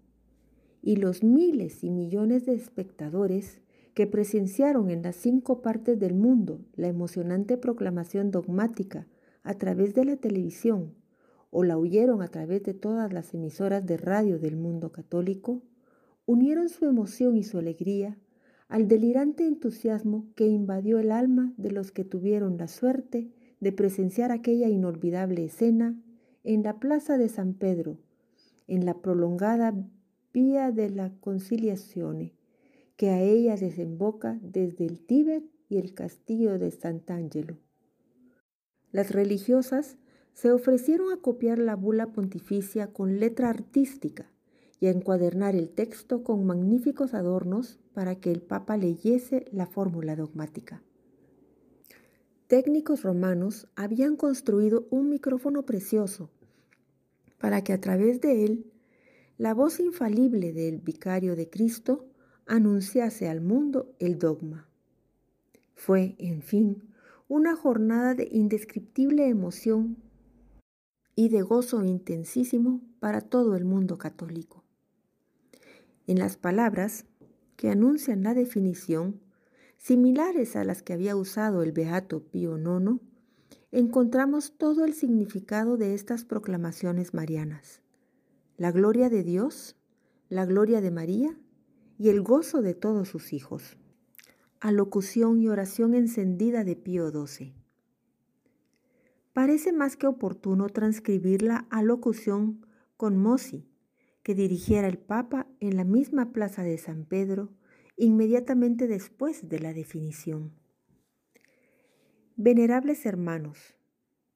[0.83, 3.61] y los miles y millones de espectadores
[3.95, 9.09] que presenciaron en las cinco partes del mundo la emocionante proclamación dogmática
[9.43, 10.95] a través de la televisión
[11.51, 15.63] o la oyeron a través de todas las emisoras de radio del mundo católico,
[16.27, 18.19] unieron su emoción y su alegría
[18.69, 23.31] al delirante entusiasmo que invadió el alma de los que tuvieron la suerte
[23.61, 25.99] de presenciar aquella inolvidable escena
[26.45, 27.99] en la plaza de San Pedro,
[28.67, 29.75] en la prolongada
[30.33, 32.33] vía de la conciliación
[32.97, 37.57] que a ella desemboca desde el Tíbet y el castillo de Sant'Angelo.
[38.91, 39.97] Las religiosas
[40.41, 44.31] se ofrecieron a copiar la bula pontificia con letra artística
[44.79, 50.15] y a encuadernar el texto con magníficos adornos para que el Papa leyese la fórmula
[50.15, 50.81] dogmática.
[52.47, 56.31] Técnicos romanos habían construido un micrófono precioso
[57.39, 58.71] para que a través de él
[59.39, 62.07] la voz infalible del vicario de Cristo
[62.47, 64.69] anunciase al mundo el dogma.
[65.75, 66.85] Fue, en fin,
[67.27, 69.97] una jornada de indescriptible emoción
[71.19, 74.63] y de gozo intensísimo para todo el mundo católico.
[76.07, 77.07] En las palabras
[77.57, 79.21] que anuncian la definición,
[79.79, 83.01] similares a las que había usado el Beato Pío IX,
[83.73, 87.83] encontramos todo el significado de estas proclamaciones marianas.
[88.57, 89.75] La gloria de Dios,
[90.29, 91.37] la gloria de María
[91.99, 93.77] y el gozo de todos sus hijos.
[94.61, 97.58] Alocución y oración encendida de Pío XII
[99.39, 102.67] parece más que oportuno transcribir la alocución
[102.97, 103.71] con Mossi
[104.25, 107.53] que dirigiera el Papa en la misma plaza de San Pedro
[107.97, 110.55] inmediatamente después de la definición.
[112.35, 113.77] Venerables hermanos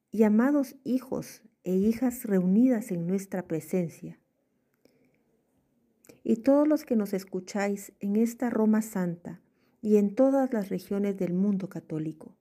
[0.09, 4.21] y amados hijos e hijas reunidas en nuestra presencia,
[6.23, 9.41] y todos los que nos escucháis en esta Roma Santa
[9.81, 12.37] y en todas las regiones del mundo católico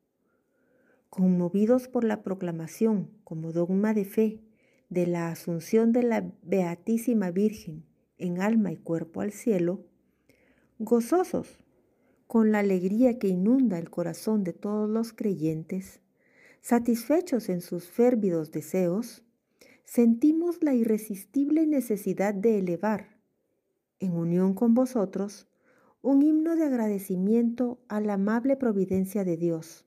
[1.12, 4.40] conmovidos por la proclamación como dogma de fe
[4.88, 7.84] de la asunción de la Beatísima Virgen
[8.16, 9.84] en alma y cuerpo al cielo,
[10.78, 11.58] gozosos
[12.26, 16.00] con la alegría que inunda el corazón de todos los creyentes,
[16.62, 19.22] satisfechos en sus férvidos deseos,
[19.84, 23.18] sentimos la irresistible necesidad de elevar,
[24.00, 25.46] en unión con vosotros,
[26.00, 29.84] un himno de agradecimiento a la amable providencia de Dios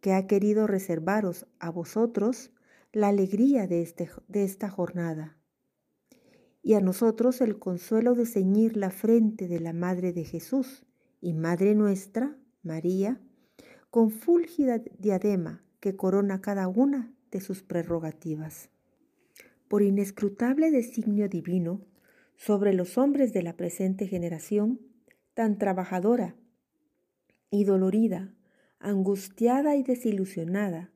[0.00, 2.52] que ha querido reservaros a vosotros
[2.92, 5.36] la alegría de, este, de esta jornada
[6.66, 10.84] y a nosotros el consuelo de ceñir la frente de la Madre de Jesús
[11.20, 13.20] y Madre nuestra, María,
[13.88, 18.68] con fúlgida diadema que corona cada una de sus prerrogativas.
[19.68, 21.86] Por inescrutable designio divino
[22.34, 24.80] sobre los hombres de la presente generación,
[25.34, 26.34] tan trabajadora
[27.48, 28.34] y dolorida
[28.78, 30.90] angustiada y desilusionada,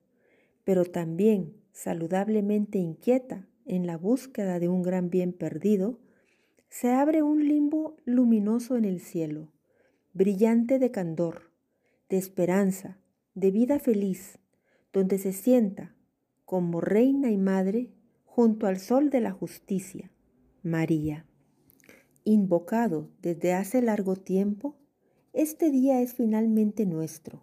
[0.65, 5.99] pero también saludablemente inquieta en la búsqueda de un gran bien perdido,
[6.69, 9.53] se abre un limbo luminoso en el cielo,
[10.13, 11.51] brillante de candor,
[12.09, 12.99] de esperanza,
[13.35, 14.39] de vida feliz,
[14.93, 15.95] donde se sienta
[16.45, 17.91] como reina y madre
[18.25, 20.11] junto al sol de la justicia,
[20.63, 21.27] María.
[22.25, 24.77] Invocado desde hace largo tiempo,
[25.33, 27.43] este día es finalmente nuestro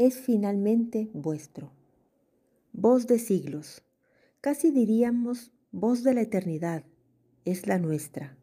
[0.00, 1.72] es finalmente vuestro.
[2.72, 3.82] Voz de siglos,
[4.40, 6.84] casi diríamos voz de la eternidad,
[7.44, 8.34] es la nuestra.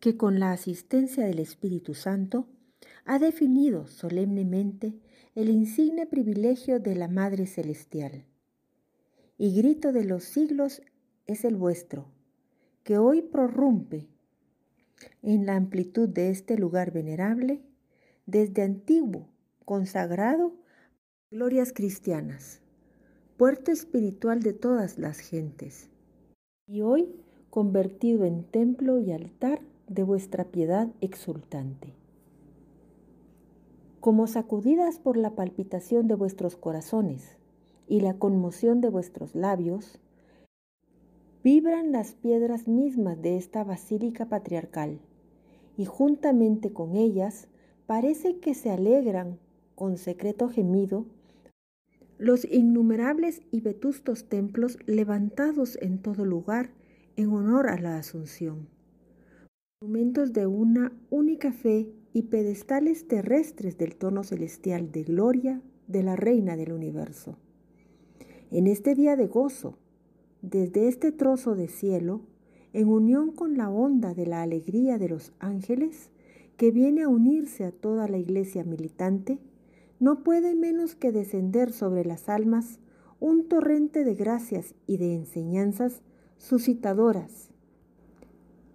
[0.00, 2.48] que con la asistencia del Espíritu Santo
[3.04, 4.94] ha definido solemnemente
[5.36, 8.24] el insigne privilegio de la Madre Celestial.
[9.38, 10.82] Y grito de los siglos
[11.28, 12.08] es el vuestro,
[12.82, 14.08] que hoy prorrumpe
[15.22, 17.62] en la amplitud de este lugar venerable,
[18.26, 19.28] desde antiguo,
[19.70, 20.52] consagrado,
[21.30, 22.60] glorias cristianas,
[23.36, 25.88] puerto espiritual de todas las gentes,
[26.66, 27.14] y hoy
[27.50, 31.94] convertido en templo y altar de vuestra piedad exultante.
[34.00, 37.36] Como sacudidas por la palpitación de vuestros corazones
[37.86, 40.00] y la conmoción de vuestros labios,
[41.44, 44.98] vibran las piedras mismas de esta basílica patriarcal,
[45.76, 47.46] y juntamente con ellas
[47.86, 49.38] parece que se alegran
[49.80, 51.06] con secreto gemido
[52.18, 56.74] los innumerables y vetustos templos levantados en todo lugar
[57.16, 58.68] en honor a la Asunción,
[59.80, 66.14] monumentos de una única fe y pedestales terrestres del tono celestial de gloria de la
[66.14, 67.38] Reina del Universo.
[68.50, 69.78] En este día de gozo,
[70.42, 72.20] desde este trozo de cielo,
[72.74, 76.10] en unión con la onda de la alegría de los ángeles,
[76.58, 79.38] que viene a unirse a toda la iglesia militante,
[80.00, 82.80] no puede menos que descender sobre las almas
[83.20, 86.00] un torrente de gracias y de enseñanzas
[86.38, 87.50] suscitadoras,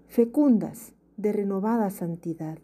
[0.08, 2.60] fecundas de renovada santidad.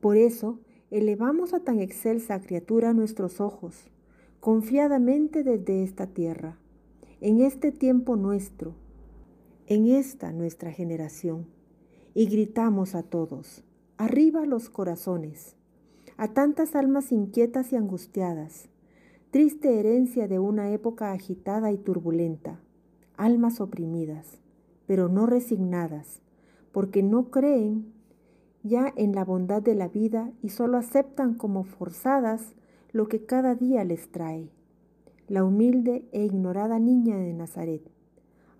[0.00, 0.60] Por eso,
[0.90, 3.90] elevamos a tan excelsa criatura nuestros ojos,
[4.40, 6.56] confiadamente desde esta tierra,
[7.20, 8.74] en este tiempo nuestro,
[9.66, 11.46] en esta nuestra generación,
[12.14, 13.62] y gritamos a todos,
[13.98, 15.54] arriba los corazones,
[16.20, 18.68] a tantas almas inquietas y angustiadas,
[19.30, 22.60] triste herencia de una época agitada y turbulenta,
[23.16, 24.38] almas oprimidas,
[24.86, 26.20] pero no resignadas,
[26.72, 27.94] porque no creen
[28.62, 32.54] ya en la bondad de la vida y solo aceptan como forzadas
[32.92, 34.50] lo que cada día les trae.
[35.26, 37.90] La humilde e ignorada niña de Nazaret,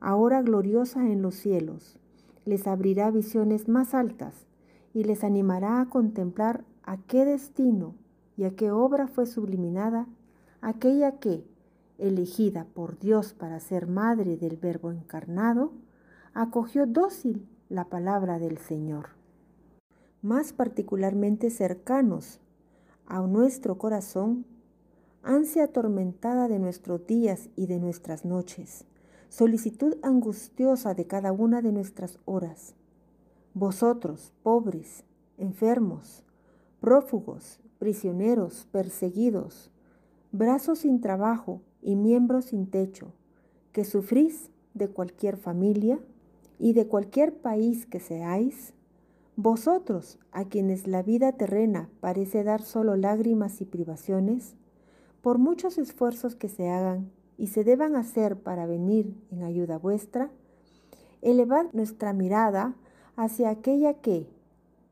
[0.01, 1.99] ahora gloriosa en los cielos,
[2.47, 4.47] les abrirá visiones más altas
[4.95, 7.95] y les animará a contemplar a qué destino
[8.37, 10.07] y a qué obra fue subliminada
[10.61, 11.45] aquella que,
[11.99, 15.73] elegida por Dios para ser madre del Verbo encarnado,
[16.35, 19.21] acogió dócil la palabra del Señor
[20.23, 22.41] más particularmente cercanos
[23.07, 24.45] a nuestro corazón,
[25.23, 28.85] ansia atormentada de nuestros días y de nuestras noches,
[29.29, 32.75] solicitud angustiosa de cada una de nuestras horas.
[33.55, 35.05] Vosotros, pobres,
[35.39, 36.25] enfermos,
[36.81, 39.71] prófugos, prisioneros, perseguidos,
[40.33, 43.13] brazos sin trabajo y miembros sin techo,
[43.73, 45.99] que sufrís de cualquier familia
[46.59, 48.75] y de cualquier país que seáis,
[49.37, 54.55] vosotros, a quienes la vida terrena parece dar solo lágrimas y privaciones,
[55.23, 60.31] por muchos esfuerzos que se hagan y se deban hacer para venir en ayuda vuestra,
[61.23, 62.75] elevad nuestra mirada
[63.17, 64.27] hacia aquella que,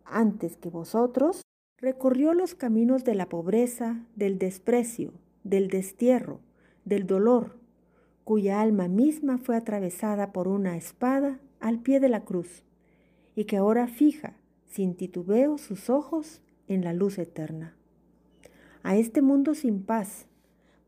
[0.04, 1.42] antes que vosotros,
[1.80, 5.12] recorrió los caminos de la pobreza, del desprecio,
[5.44, 6.40] del destierro,
[6.84, 7.56] del dolor,
[8.24, 12.64] cuya alma misma fue atravesada por una espada al pie de la cruz
[13.36, 17.74] y que ahora fija, sin titubeo, sus ojos en la luz eterna.
[18.82, 20.26] A este mundo sin paz,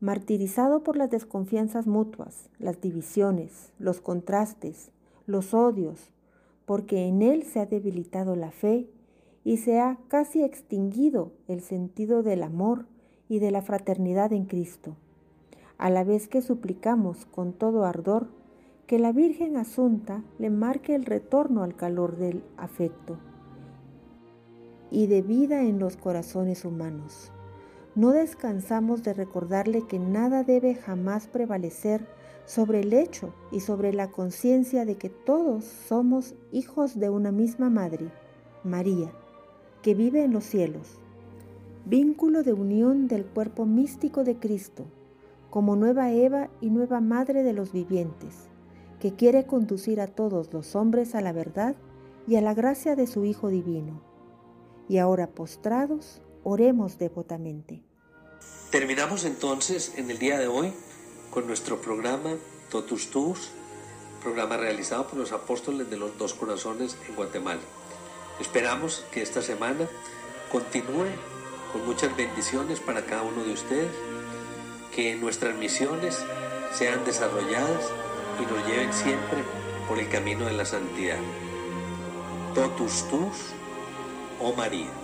[0.01, 4.91] martirizado por las desconfianzas mutuas, las divisiones, los contrastes,
[5.25, 6.11] los odios,
[6.65, 8.87] porque en él se ha debilitado la fe
[9.43, 12.85] y se ha casi extinguido el sentido del amor
[13.27, 14.95] y de la fraternidad en Cristo,
[15.77, 18.27] a la vez que suplicamos con todo ardor
[18.87, 23.17] que la Virgen Asunta le marque el retorno al calor del afecto
[24.91, 27.31] y de vida en los corazones humanos.
[27.95, 32.05] No descansamos de recordarle que nada debe jamás prevalecer
[32.45, 37.69] sobre el hecho y sobre la conciencia de que todos somos hijos de una misma
[37.69, 38.11] Madre,
[38.63, 39.11] María,
[39.81, 40.99] que vive en los cielos,
[41.85, 44.85] vínculo de unión del cuerpo místico de Cristo,
[45.49, 48.51] como nueva Eva y nueva Madre de los vivientes
[49.01, 51.75] que quiere conducir a todos los hombres a la verdad
[52.27, 53.99] y a la gracia de su Hijo Divino.
[54.87, 57.83] Y ahora postrados, oremos devotamente.
[58.69, 60.71] Terminamos entonces en el día de hoy
[61.31, 62.35] con nuestro programa
[62.69, 63.49] Totus Tus,
[64.21, 67.61] programa realizado por los apóstoles de los dos corazones en Guatemala.
[68.41, 69.87] Esperamos que esta semana
[70.51, 71.05] continúe
[71.71, 73.91] con muchas bendiciones para cada uno de ustedes,
[74.95, 76.17] que nuestras misiones
[76.73, 77.91] sean desarrolladas
[78.39, 79.43] y nos lleven siempre
[79.87, 81.19] por el camino de la santidad.
[82.55, 83.53] totus tus,
[84.39, 85.00] oh María.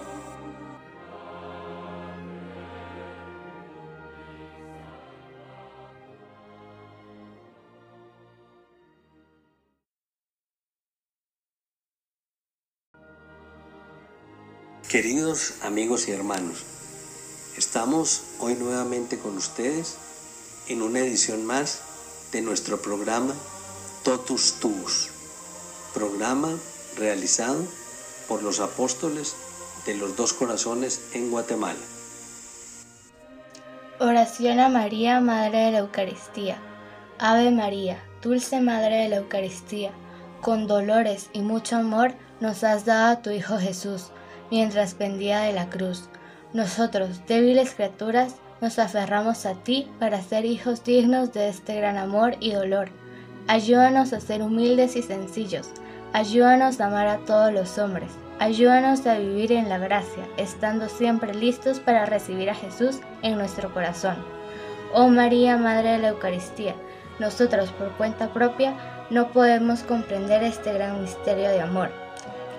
[14.89, 16.63] Queridos amigos y hermanos,
[17.57, 19.97] estamos hoy nuevamente con ustedes
[20.69, 21.81] en una edición más
[22.31, 23.33] de nuestro programa
[24.05, 25.09] Totus Tuus,
[25.93, 26.47] programa
[26.95, 27.61] realizado
[28.29, 29.35] por los apóstoles
[29.85, 31.81] de los dos corazones en Guatemala.
[33.99, 36.61] Oración a María, Madre de la Eucaristía.
[37.19, 39.91] Ave María, dulce Madre de la Eucaristía,
[40.39, 44.11] con dolores y mucho amor nos has dado a tu Hijo Jesús
[44.51, 46.09] mientras pendía de la cruz.
[46.53, 52.35] Nosotros, débiles criaturas, nos aferramos a ti para ser hijos dignos de este gran amor
[52.39, 52.89] y dolor.
[53.47, 55.69] Ayúdanos a ser humildes y sencillos.
[56.13, 58.11] Ayúdanos a amar a todos los hombres.
[58.39, 63.73] Ayúdanos a vivir en la gracia, estando siempre listos para recibir a Jesús en nuestro
[63.73, 64.15] corazón.
[64.93, 66.75] Oh María, Madre de la Eucaristía,
[67.19, 68.73] nosotros por cuenta propia
[69.09, 72.06] no podemos comprender este gran misterio de amor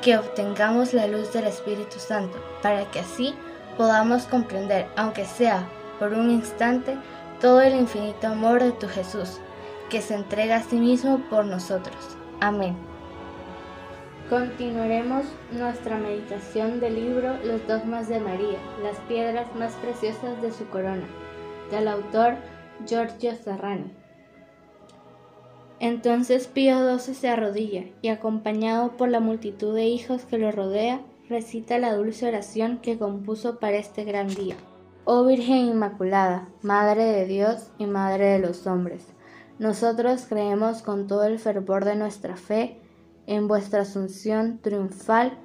[0.03, 3.35] que obtengamos la luz del Espíritu Santo, para que así
[3.77, 5.69] podamos comprender, aunque sea
[5.99, 6.97] por un instante,
[7.41, 9.39] todo el infinito amor de tu Jesús,
[9.91, 11.97] que se entrega a sí mismo por nosotros.
[12.41, 12.77] Amén.
[14.29, 20.69] Continuaremos nuestra meditación del libro Los dogmas de María, las piedras más preciosas de su
[20.69, 21.07] corona,
[21.71, 22.35] del autor
[22.85, 23.91] Giorgio Serrani.
[25.81, 31.03] Entonces Pío XII se arrodilla y, acompañado por la multitud de hijos que lo rodea,
[31.29, 34.57] recita la dulce oración que compuso para este gran día.
[35.05, 39.07] Oh Virgen Inmaculada, Madre de Dios y Madre de los hombres,
[39.61, 42.81] nosotros creemos con todo el fervor de nuestra fe
[43.27, 45.39] en vuestra asunción triunfal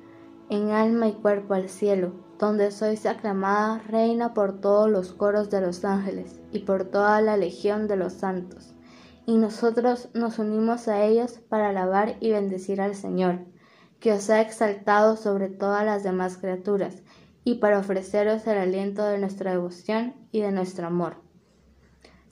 [0.50, 5.62] en alma y cuerpo al cielo, donde sois aclamada reina por todos los coros de
[5.62, 8.73] los ángeles y por toda la legión de los santos
[9.26, 13.40] y nosotros nos unimos a ellos para alabar y bendecir al Señor,
[14.00, 17.04] que os ha exaltado sobre todas las demás criaturas,
[17.46, 21.18] y para ofreceros el aliento de nuestra devoción y de nuestro amor.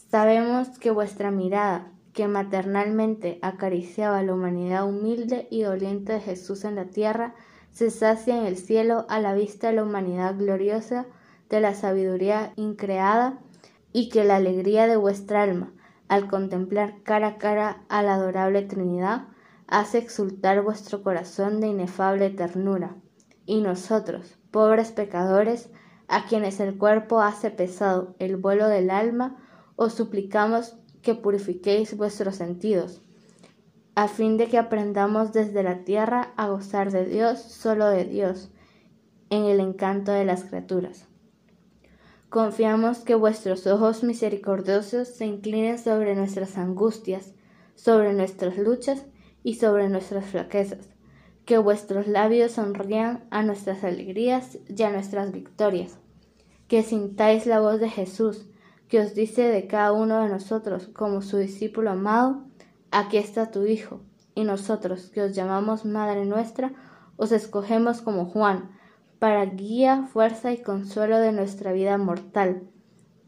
[0.10, 6.76] Sabemos que vuestra mirada, que maternalmente acariciaba la humanidad humilde y doliente de Jesús en
[6.76, 7.34] la tierra,
[7.72, 11.06] se sacia en el cielo a la vista de la humanidad gloriosa
[11.50, 13.40] de la sabiduría increada
[13.94, 15.72] y que la alegría de vuestra alma,
[16.12, 19.30] al contemplar cara a cara a la adorable Trinidad,
[19.68, 22.98] hace exultar vuestro corazón de inefable ternura.
[23.46, 25.70] Y nosotros, pobres pecadores,
[26.10, 29.38] a quienes el cuerpo hace pesado el vuelo del alma,
[29.78, 33.02] os suplicamos que purifiquéis vuestros sentidos,
[33.96, 38.52] a fin de que aprendamos desde la tierra a gozar de Dios, solo de Dios,
[39.30, 41.08] en el encanto de las criaturas.
[42.32, 47.34] Confiamos que vuestros ojos misericordiosos se inclinen sobre nuestras angustias,
[47.76, 49.06] sobre nuestras luchas
[49.44, 50.88] y sobre nuestras flaquezas,
[51.44, 55.98] que vuestros labios sonrían a nuestras alegrías y a nuestras victorias,
[56.70, 58.46] que sintáis la voz de Jesús,
[58.88, 62.46] que os dice de cada uno de nosotros como su discípulo amado,
[62.92, 64.00] aquí está tu Hijo,
[64.36, 66.72] y nosotros que os llamamos Madre nuestra,
[67.18, 68.72] os escogemos como Juan,
[69.22, 72.64] para guía, fuerza y consuelo de nuestra vida mortal.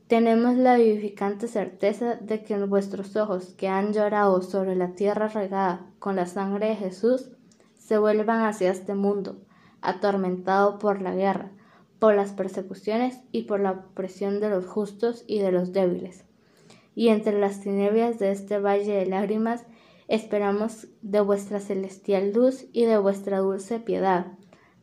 [0.07, 5.85] Tenemos la vivificante certeza de que vuestros ojos que han llorado sobre la tierra regada
[5.99, 7.29] con la sangre de Jesús,
[7.77, 9.43] se vuelvan hacia este mundo,
[9.81, 11.51] atormentado por la guerra,
[11.99, 16.25] por las persecuciones y por la opresión de los justos y de los débiles.
[16.95, 19.63] Y entre las tinieblas de este valle de lágrimas,
[20.07, 24.25] esperamos de vuestra celestial luz y de vuestra dulce piedad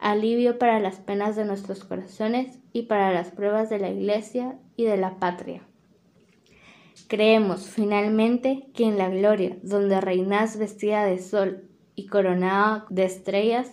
[0.01, 4.85] alivio para las penas de nuestros corazones y para las pruebas de la Iglesia y
[4.85, 5.63] de la patria.
[7.07, 13.73] Creemos finalmente que en la gloria, donde reinás vestida de sol y coronada de estrellas,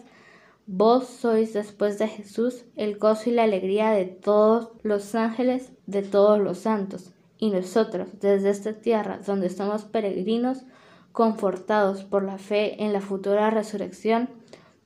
[0.65, 6.01] vos sois después de Jesús el gozo y la alegría de todos los ángeles, de
[6.01, 10.63] todos los santos, y nosotros desde esta tierra donde somos peregrinos,
[11.11, 14.29] confortados por la fe en la futura resurrección,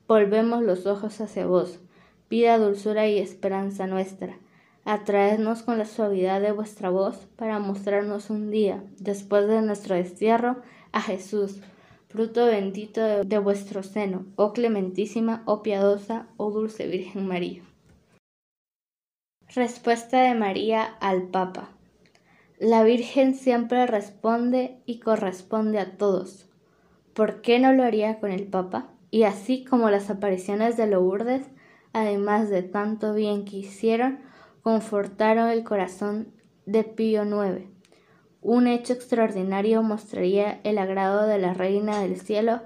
[0.08, 1.78] Volvemos los ojos hacia vos,
[2.28, 4.36] vida, dulzura y esperanza nuestra.
[4.84, 10.56] Atraednos con la suavidad de vuestra voz para mostrarnos un día, después de nuestro destierro,
[10.90, 11.60] a Jesús,
[12.08, 17.62] fruto bendito de, vuestro seno, oh clementísima, oh piadosa, oh dulce Virgen María.
[19.54, 21.68] Respuesta de María al Papa.
[22.58, 26.48] La Virgen siempre responde y corresponde a todos.
[27.14, 28.91] ¿Por qué no lo haría con el Papa?
[29.12, 31.42] Y así como las apariciones de Lourdes,
[31.92, 34.20] además de tanto bien que hicieron,
[34.62, 36.32] confortaron el corazón
[36.64, 37.68] de Pío IX.
[38.40, 42.62] Un hecho extraordinario mostraría el agrado de la Reina del Cielo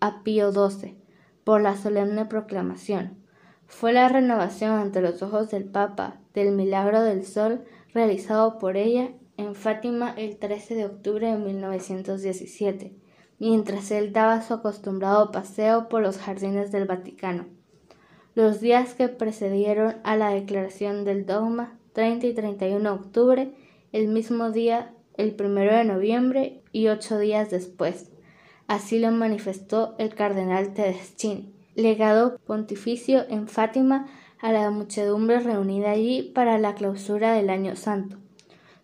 [0.00, 0.96] a Pío XII
[1.44, 3.18] por la solemne proclamación.
[3.66, 9.10] Fue la renovación ante los ojos del Papa del milagro del sol realizado por ella
[9.36, 13.01] en Fátima el 13 de octubre de 1917,
[13.42, 17.46] mientras él daba su acostumbrado paseo por los jardines del Vaticano.
[18.36, 23.54] Los días que precedieron a la declaración del dogma, 30 y 31 de octubre,
[23.90, 28.12] el mismo día, el 1 de noviembre y ocho días después.
[28.68, 34.06] Así lo manifestó el cardenal Tedeschini, legado pontificio en Fátima
[34.40, 38.18] a la muchedumbre reunida allí para la clausura del Año Santo.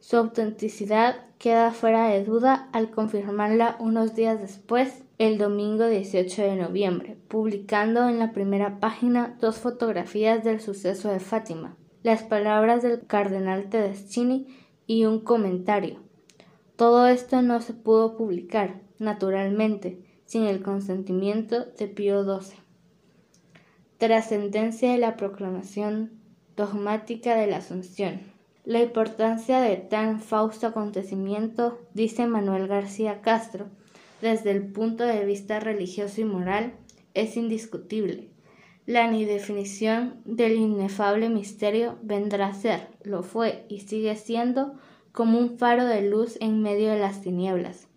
[0.00, 6.57] Su autenticidad queda fuera de duda al confirmarla unos días después, el domingo 18 de
[6.57, 13.07] noviembre, publicando en la primera página dos fotografías del suceso de Fátima, las palabras del
[13.07, 14.47] cardenal Tedeschini
[14.86, 16.01] y un comentario.
[16.76, 22.59] Todo esto no se pudo publicar, naturalmente, sin el consentimiento de Pío XII.
[23.99, 26.12] Trascendencia de la proclamación
[26.57, 28.38] dogmática de la Asunción.
[28.68, 33.70] La importancia de tan fausto acontecimiento, dice Manuel García Castro,
[34.20, 36.74] desde el punto de vista religioso y moral,
[37.14, 38.28] es indiscutible.
[38.84, 44.74] La ni definición del inefable misterio vendrá a ser, lo fue y sigue siendo
[45.12, 47.88] como un faro de luz en medio de las tinieblas,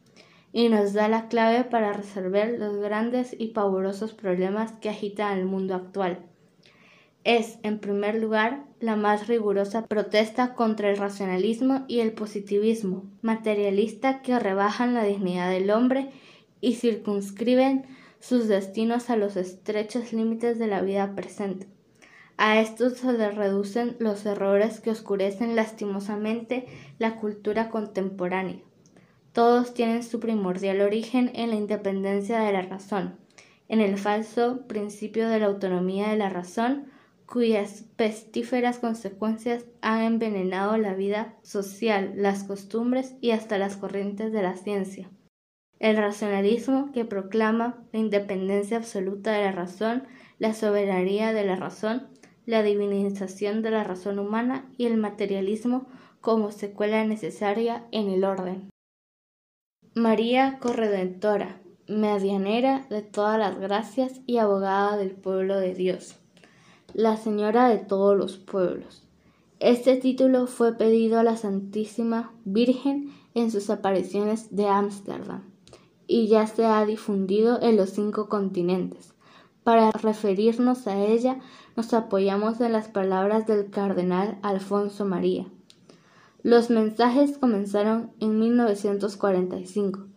[0.53, 5.43] y nos da la clave para resolver los grandes y pavorosos problemas que agitan el
[5.43, 6.30] mundo actual
[7.23, 14.21] es, en primer lugar, la más rigurosa protesta contra el racionalismo y el positivismo materialista
[14.21, 16.09] que rebajan la dignidad del hombre
[16.61, 17.85] y circunscriben
[18.19, 21.67] sus destinos a los estrechos límites de la vida presente.
[22.37, 26.65] A estos se le reducen los errores que oscurecen lastimosamente
[26.97, 28.57] la cultura contemporánea.
[29.31, 33.15] Todos tienen su primordial origen en la independencia de la razón,
[33.69, 36.90] en el falso principio de la autonomía de la razón,
[37.31, 44.41] cuyas pestíferas consecuencias han envenenado la vida social, las costumbres y hasta las corrientes de
[44.41, 45.09] la ciencia.
[45.79, 50.03] El racionalismo que proclama la independencia absoluta de la razón,
[50.39, 52.09] la soberanía de la razón,
[52.45, 55.87] la divinización de la razón humana y el materialismo
[56.19, 58.69] como secuela necesaria en el orden.
[59.95, 66.20] María Corredentora, medianera de todas las gracias y abogada del pueblo de Dios
[66.93, 69.03] la Señora de todos los pueblos.
[69.59, 75.43] Este título fue pedido a la Santísima Virgen en sus apariciones de Ámsterdam
[76.07, 79.13] y ya se ha difundido en los cinco continentes.
[79.63, 81.39] Para referirnos a ella
[81.75, 85.45] nos apoyamos en las palabras del cardenal Alfonso María.
[86.43, 90.07] Los mensajes comenzaron en 1945.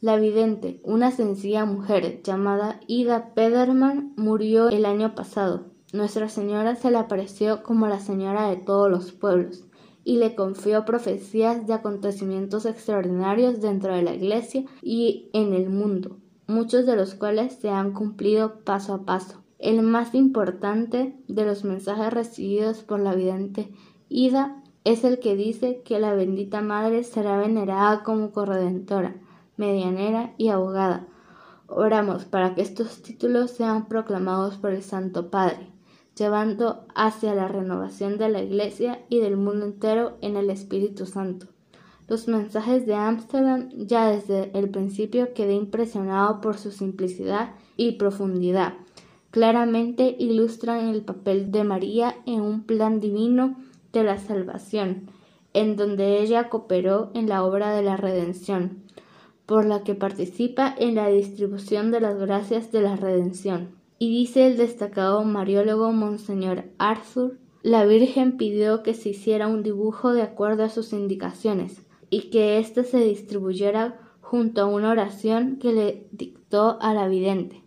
[0.00, 6.90] La vidente, una sencilla mujer llamada Ida Pederman, murió el año pasado nuestra Señora se
[6.90, 9.62] le apareció como la Señora de todos los pueblos
[10.02, 16.18] y le confió profecías de acontecimientos extraordinarios dentro de la Iglesia y en el mundo,
[16.48, 19.44] muchos de los cuales se han cumplido paso a paso.
[19.60, 23.70] El más importante de los mensajes recibidos por la vidente
[24.08, 29.14] Ida es el que dice que la bendita Madre será venerada como corredentora,
[29.56, 31.06] medianera y abogada.
[31.68, 35.73] Oramos para que estos títulos sean proclamados por el Santo Padre
[36.16, 41.46] llevando hacia la renovación de la Iglesia y del mundo entero en el Espíritu Santo.
[42.06, 48.74] Los mensajes de Ámsterdam ya desde el principio quedé impresionado por su simplicidad y profundidad.
[49.30, 53.56] Claramente ilustran el papel de María en un plan divino
[53.92, 55.08] de la salvación,
[55.54, 58.84] en donde ella cooperó en la obra de la redención,
[59.46, 63.83] por la que participa en la distribución de las gracias de la redención.
[64.04, 70.12] Y dice el destacado mariólogo Monseñor Arthur, la Virgen pidió que se hiciera un dibujo
[70.12, 71.80] de acuerdo a sus indicaciones
[72.10, 77.62] y que éste se distribuyera junto a una oración que le dictó a la vidente.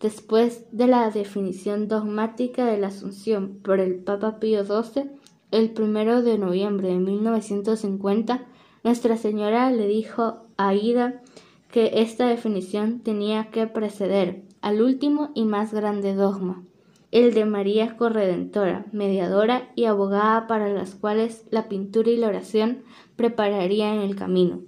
[0.00, 5.12] Después de la definición dogmática de la Asunción por el Papa Pío XII,
[5.52, 8.48] el primero de noviembre de 1950,
[8.82, 11.22] Nuestra Señora le dijo a Ida
[11.70, 16.64] que esta definición tenía que preceder al último y más grande dogma,
[17.10, 22.82] el de María corredentora, mediadora y abogada para las cuales la pintura y la oración
[23.16, 24.60] prepararían el camino.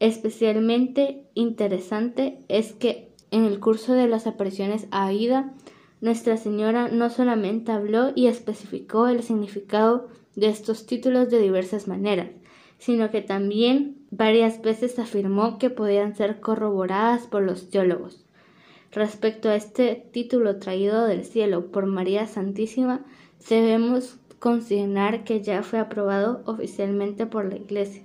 [0.00, 5.54] Especialmente interesante es que En el curso de las apariciones a Aida,
[6.02, 12.28] Nuestra Señora no solamente habló y especificó el significado de estos títulos de diversas maneras,
[12.78, 18.21] sino que también varias veces afirmó que podían ser corroboradas por los teólogos.
[18.92, 23.00] Respecto a este título traído del cielo por María Santísima,
[23.48, 28.02] debemos consignar que ya fue aprobado oficialmente por la Iglesia,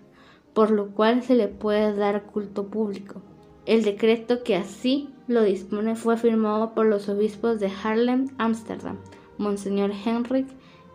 [0.53, 3.21] por lo cual se le puede dar culto público.
[3.65, 8.97] El decreto que así lo dispone fue firmado por los obispos de Harlem, Ámsterdam,
[9.37, 10.47] Monseñor Henrik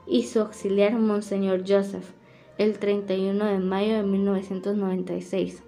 [0.07, 2.13] y su auxiliar Monseñor Joseph,
[2.57, 5.63] el 31 de mayo de 1996.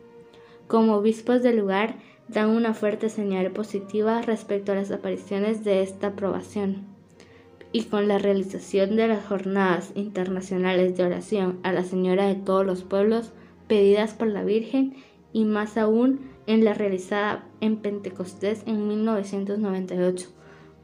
[0.67, 1.97] Como obispos del lugar,
[2.29, 6.87] dan una fuerte señal positiva respecto a las apariciones de esta aprobación.
[7.73, 12.65] Y con la realización de las jornadas internacionales de oración a la Señora de todos
[12.65, 13.33] los pueblos,
[13.67, 14.95] pedidas por la Virgen,
[15.33, 20.29] y más aún en la realizada en Pentecostés en 1998,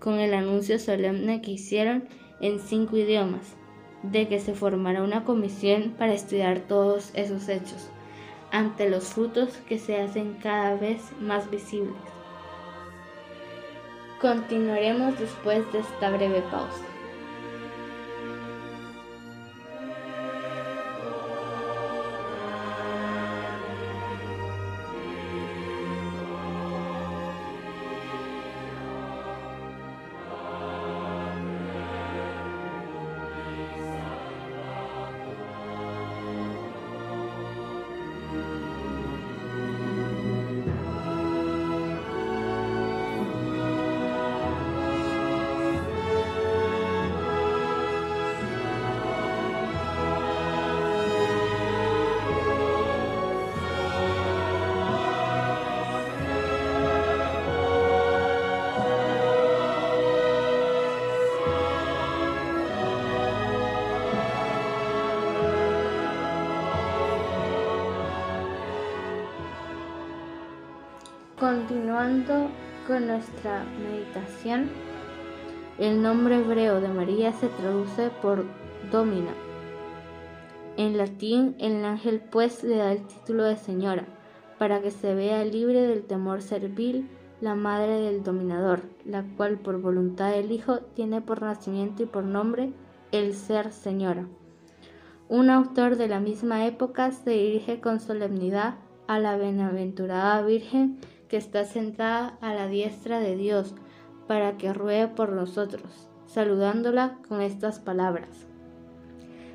[0.01, 2.09] con el anuncio solemne que hicieron
[2.41, 3.55] en cinco idiomas
[4.03, 7.91] de que se formará una comisión para estudiar todos esos hechos,
[8.53, 11.95] ante los frutos que se hacen cada vez más visibles.
[14.21, 16.90] Continuaremos después de esta breve pausa.
[71.71, 72.49] Continuando
[72.89, 74.69] con nuestra meditación,
[75.79, 78.45] el nombre hebreo de María se traduce por
[78.91, 79.33] Domina.
[80.77, 84.05] En latín, el ángel pues le da el título de señora,
[84.59, 87.09] para que se vea libre del temor servil
[87.41, 92.25] la madre del dominador, la cual por voluntad del Hijo tiene por nacimiento y por
[92.25, 92.73] nombre
[93.13, 94.27] el ser señora.
[95.29, 98.75] Un autor de la misma época se dirige con solemnidad
[99.07, 100.99] a la bienaventurada Virgen
[101.31, 103.75] que está sentada a la diestra de Dios,
[104.27, 108.47] para que ruegue por nosotros, saludándola con estas palabras.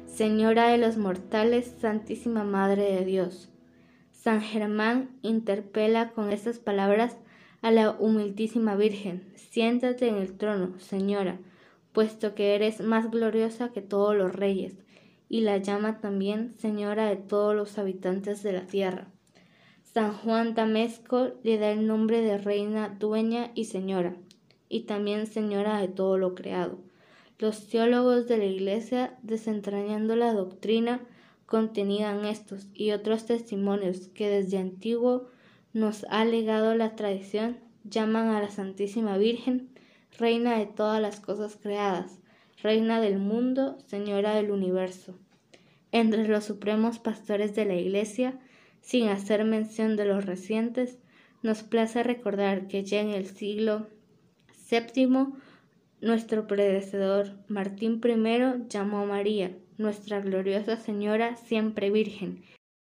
[0.05, 3.51] Señora de los mortales, Santísima Madre de Dios.
[4.11, 7.17] San Germán interpela con estas palabras
[7.61, 11.39] a la humildísima Virgen, siéntate en el trono, Señora,
[11.91, 14.77] puesto que eres más gloriosa que todos los reyes,
[15.27, 19.09] y la llama también Señora de todos los habitantes de la tierra.
[19.95, 24.17] San Juan Damesco le da el nombre de reina, dueña y señora,
[24.67, 26.79] y también señora de todo lo creado.
[27.39, 30.99] Los teólogos de la Iglesia, desentrañando la doctrina
[31.45, 35.29] contenida en estos y otros testimonios que desde antiguo
[35.71, 39.69] nos ha legado la tradición, llaman a la Santísima Virgen
[40.19, 42.19] Reina de todas las cosas creadas,
[42.61, 45.15] Reina del mundo, Señora del universo.
[45.93, 48.37] Entre los supremos pastores de la Iglesia,
[48.85, 50.99] sin hacer mención de los recientes,
[51.41, 53.87] nos place recordar que ya en el siglo
[54.69, 55.33] VII
[56.01, 62.43] nuestro predecesor Martín I llamó a María, nuestra gloriosa Señora siempre Virgen,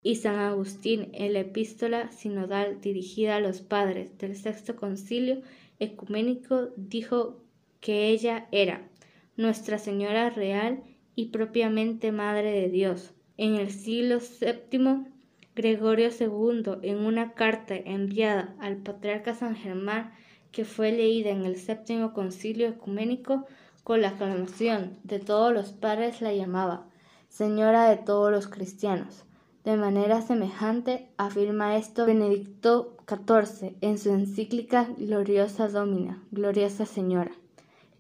[0.01, 5.43] y San Agustín en la epístola sinodal dirigida a los padres del sexto concilio
[5.81, 7.43] ecuménico dijo
[7.81, 8.89] que ella era
[9.37, 10.85] Nuestra Señora real
[11.17, 13.13] y propiamente Madre de Dios.
[13.37, 15.11] En el siglo VII
[15.55, 20.13] Gregorio II, en una carta enviada al patriarca San Germán,
[20.53, 23.47] que fue leída en el séptimo concilio ecuménico,
[23.85, 26.87] con la aclamación de todos los padres la llamaba
[27.29, 29.25] Señora de todos los cristianos.
[29.65, 37.33] De manera semejante afirma esto Benedicto XIV en su encíclica Gloriosa Domina, Gloriosa Señora.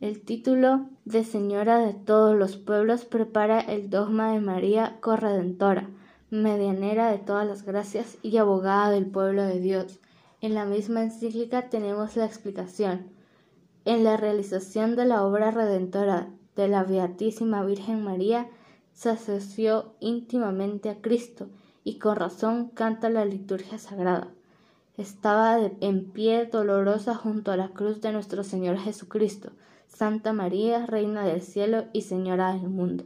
[0.00, 5.90] El título de Señora de todos los pueblos prepara el dogma de María Corredentora,
[6.30, 10.00] medianera de todas las gracias y abogada del pueblo de Dios.
[10.40, 13.10] En la misma encíclica tenemos la explicación.
[13.84, 18.48] En la realización de la obra redentora de la Beatísima Virgen María,
[18.92, 21.48] se asoció íntimamente a Cristo
[21.84, 24.28] y con razón canta la liturgia sagrada.
[24.96, 29.52] estaba en pie dolorosa junto a la cruz de nuestro Señor Jesucristo,
[29.86, 33.04] Santa María, Reina del cielo y Señora del mundo.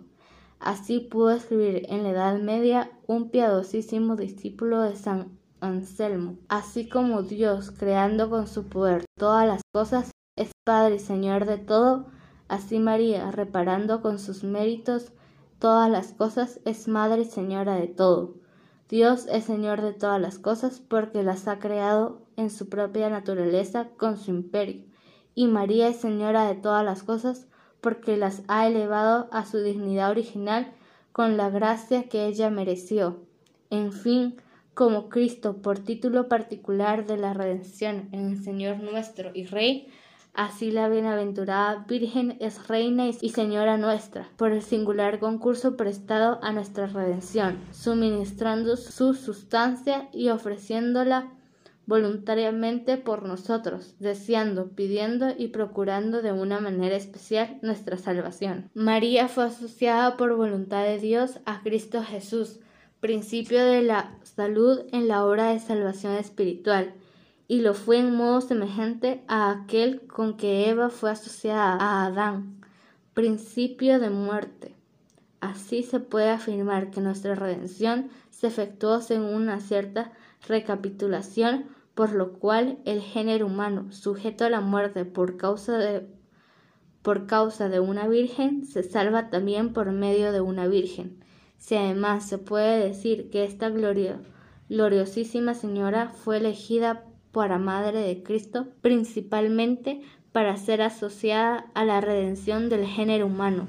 [0.65, 6.39] Así pudo escribir en la Edad Media un piadosísimo discípulo de San Anselmo.
[6.49, 11.59] Así como Dios, creando con su poder todas las cosas, es Padre y Señor de
[11.59, 12.07] todo,
[12.49, 15.13] así María, reparando con sus méritos
[15.59, 18.37] todas las cosas, es Madre y Señora de todo.
[18.89, 23.91] Dios es Señor de todas las cosas porque las ha creado en su propia naturaleza
[23.99, 24.87] con su imperio,
[25.35, 27.49] y María es Señora de todas las cosas
[27.85, 30.73] porque las ha elevado a su dignidad original
[31.13, 33.21] con la gracia que ella mereció.
[33.69, 34.37] En fin,
[34.73, 39.87] como Cristo por título particular de la redención en el Señor nuestro y Rey,
[40.33, 46.53] Así la bienaventurada Virgen es Reina y Señora nuestra, por el singular concurso prestado a
[46.53, 51.29] nuestra redención, suministrando su sustancia y ofreciéndola
[51.87, 58.71] voluntariamente por nosotros, deseando, pidiendo y procurando de una manera especial nuestra salvación.
[58.75, 62.61] María fue asociada por voluntad de Dios a Cristo Jesús,
[63.01, 66.95] principio de la salud en la obra de salvación espiritual
[67.47, 72.61] y lo fue en modo semejante a aquel con que Eva fue asociada a Adán,
[73.13, 74.75] principio de muerte.
[75.41, 80.13] Así se puede afirmar que nuestra redención se efectuó según una cierta
[80.47, 86.07] recapitulación, por lo cual el género humano, sujeto a la muerte por causa de,
[87.03, 91.19] por causa de una virgen, se salva también por medio de una virgen.
[91.59, 93.71] Si además se puede decir que esta
[94.69, 102.69] gloriosísima señora fue elegida para Madre de Cristo, principalmente para ser asociada a la redención
[102.69, 103.69] del género humano.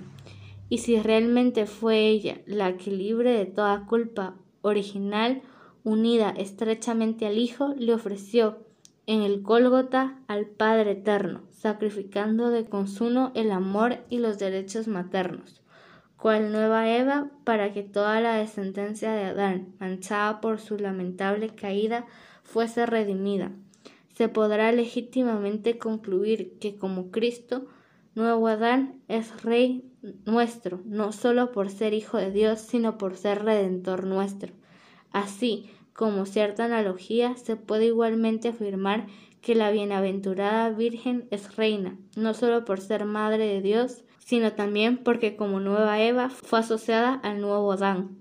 [0.67, 5.43] Y si realmente fue ella la que libre de toda culpa original,
[5.86, 8.58] unida estrechamente al Hijo, le ofreció
[9.06, 15.62] en el Gólgota al Padre Eterno, sacrificando de consuno el amor y los derechos maternos,
[16.18, 22.08] cual nueva Eva, para que toda la descendencia de Adán, manchada por su lamentable caída,
[22.44, 23.52] fuese redimida.
[24.16, 27.68] Se podrá legítimamente concluir que como Cristo,
[28.16, 29.92] nuevo Adán es Rey
[30.26, 34.52] nuestro, no solo por ser Hijo de Dios, sino por ser Redentor nuestro.
[35.12, 39.08] Así, como cierta analogía, se puede igualmente afirmar
[39.39, 44.98] que la bienaventurada Virgen es reina, no solo por ser Madre de Dios, sino también
[44.98, 48.18] porque como nueva Eva fue asociada al nuevo Adán.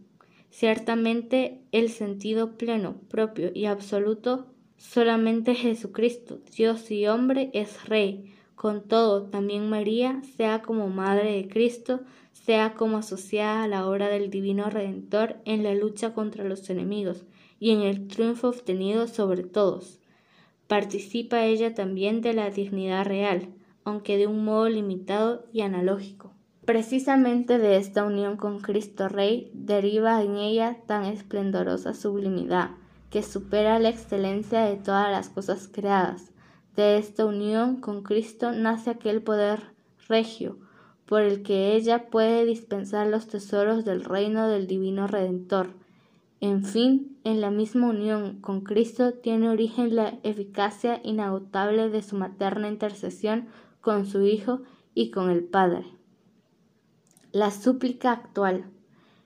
[0.51, 4.47] Ciertamente el sentido pleno, propio y absoluto
[4.77, 8.33] solamente Jesucristo, Dios y hombre, es Rey.
[8.55, 12.03] Con todo, también María, sea como Madre de Cristo,
[12.33, 17.25] sea como asociada a la obra del Divino Redentor en la lucha contra los enemigos
[17.65, 19.99] y en el triunfo obtenido sobre todos.
[20.67, 23.55] Participa ella también de la dignidad real,
[23.85, 26.35] aunque de un modo limitado y analógico.
[26.67, 32.73] Precisamente de esta unión con Cristo Rey deriva en ella tan esplendorosa sublimidad,
[33.09, 36.33] que supera la excelencia de todas las cosas creadas.
[36.77, 39.73] De esta unión con Cristo nace aquel poder
[40.07, 40.59] regio,
[41.07, 45.83] por el que ella puede dispensar los tesoros del reino del Divino Redentor.
[46.45, 52.16] En fin, en la misma unión con Cristo tiene origen la eficacia inagotable de su
[52.16, 53.49] materna intercesión
[53.80, 54.61] con su Hijo
[54.92, 55.86] y con el Padre.
[57.32, 58.66] La súplica actual.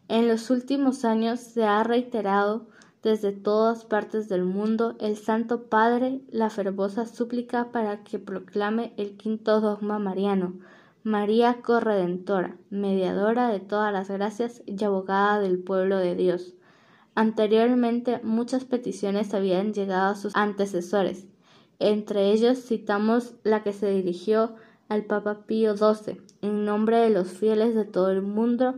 [0.07, 2.69] En los últimos años se ha reiterado
[3.03, 9.17] desde todas partes del mundo el Santo Padre la fervosa súplica para que proclame el
[9.17, 10.61] quinto dogma mariano,
[11.03, 16.55] María corredentora, mediadora de todas las gracias y abogada del pueblo de Dios.
[17.19, 21.27] Anteriormente muchas peticiones habían llegado a sus antecesores.
[21.81, 24.55] Entre ellos citamos la que se dirigió
[24.89, 28.77] al Papa Pío XII, en nombre de los fieles de todo el mundo,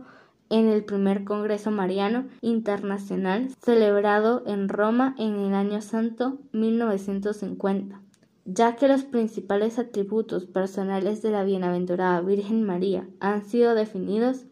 [0.49, 8.01] en el primer Congreso Mariano Internacional celebrado en Roma en el año santo 1950,
[8.45, 14.47] ya que los principales atributos personales de la bienaventurada Virgen María han sido definidos,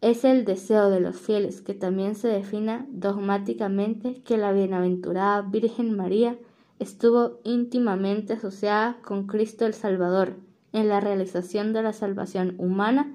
[0.00, 5.94] es el deseo de los fieles que también se defina dogmáticamente que la bienaventurada Virgen
[5.94, 6.38] María
[6.78, 10.36] estuvo íntimamente asociada con Cristo el Salvador,
[10.72, 13.14] en la realización de la salvación humana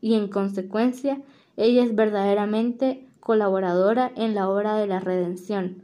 [0.00, 1.20] y en consecuencia
[1.56, 5.82] ella es verdaderamente colaboradora en la obra de la redención,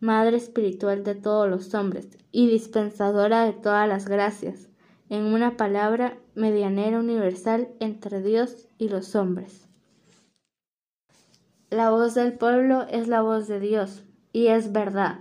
[0.00, 4.68] madre espiritual de todos los hombres y dispensadora de todas las gracias,
[5.08, 9.66] en una palabra medianera universal entre Dios y los hombres.
[11.70, 15.20] La voz del pueblo es la voz de Dios, y es verdad.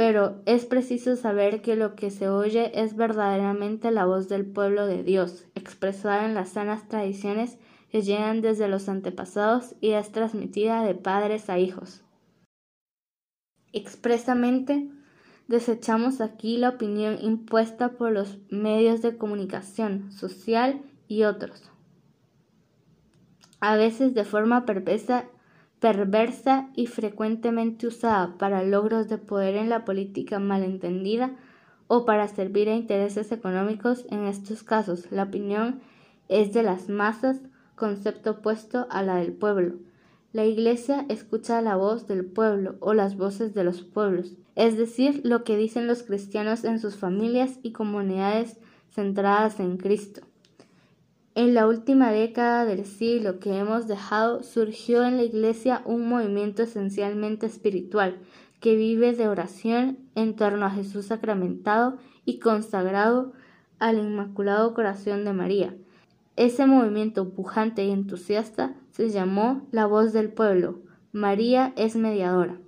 [0.00, 4.86] pero es preciso saber que lo que se oye es verdaderamente la voz del pueblo
[4.86, 7.58] de Dios, expresada en las sanas tradiciones
[7.90, 12.02] que llegan desde los antepasados y es transmitida de padres a hijos.
[13.74, 14.88] Expresamente,
[15.48, 21.62] desechamos aquí la opinión impuesta por los medios de comunicación social y otros,
[23.60, 25.26] a veces de forma perversa,
[25.78, 31.36] perversa y frecuentemente usada para logros de poder en la política malentendida
[31.86, 34.06] o para servir a intereses económicos.
[34.10, 35.80] En estos casos, la opinión
[36.28, 37.40] es de las masas,
[37.76, 39.78] concepto opuesto a la del pueblo.
[40.32, 45.22] La Iglesia escucha la voz del pueblo o las voces de los pueblos, es decir,
[45.24, 48.58] lo que dicen los cristianos en sus familias y comunidades
[48.90, 50.22] centradas en Cristo.
[51.34, 56.62] En la última década del siglo que hemos dejado surgió en la Iglesia un movimiento
[56.62, 58.18] esencialmente espiritual
[58.60, 63.32] que vive de oración en torno a Jesús sacramentado y consagrado
[63.78, 65.76] al Inmaculado Corazón de María.
[66.36, 70.80] Ese movimiento pujante y entusiasta se llamó La Voz del Pueblo.
[71.12, 72.58] María es mediadora.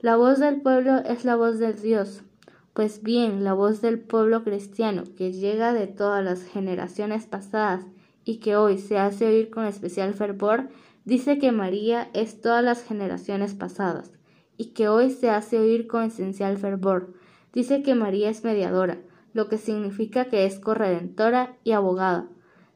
[0.00, 2.24] La voz del pueblo es la voz de Dios.
[2.72, 7.84] Pues bien, la voz del pueblo cristiano, que llega de todas las generaciones pasadas
[8.24, 10.70] y que hoy se hace oír con especial fervor,
[11.04, 14.12] dice que María es todas las generaciones pasadas,
[14.56, 17.12] y que hoy se hace oír con esencial fervor.
[17.52, 18.98] Dice que María es mediadora,
[19.34, 22.28] lo que significa que es corredentora y abogada,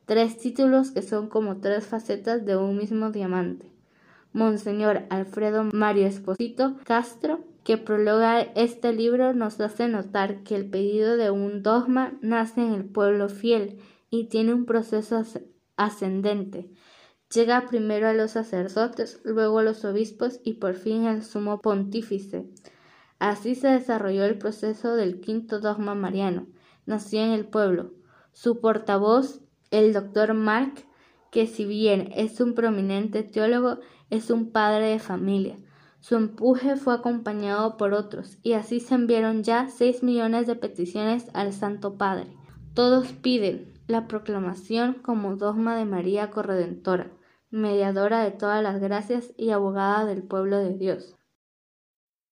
[0.04, 3.72] tres títulos que son como tres facetas de un mismo diamante.
[4.34, 11.16] Monseñor Alfredo Mario Esposito Castro, que prologa este libro, nos hace notar que el pedido
[11.16, 15.24] de un dogma nace en el pueblo fiel y tiene un proceso
[15.76, 16.70] ascendente.
[17.34, 22.46] Llega primero a los sacerdotes, luego a los obispos y por fin al sumo pontífice.
[23.18, 26.46] Así se desarrolló el proceso del quinto dogma mariano.
[26.84, 27.94] Nació en el pueblo.
[28.30, 29.40] Su portavoz,
[29.72, 30.84] el doctor Mark,
[31.32, 35.58] que si bien es un prominente teólogo, es un padre de familia.
[36.00, 41.28] Su empuje fue acompañado por otros, y así se enviaron ya seis millones de peticiones
[41.34, 42.28] al Santo Padre.
[42.74, 47.10] Todos piden, la proclamación como dogma de María Corredentora,
[47.50, 51.16] mediadora de todas las gracias y abogada del pueblo de Dios.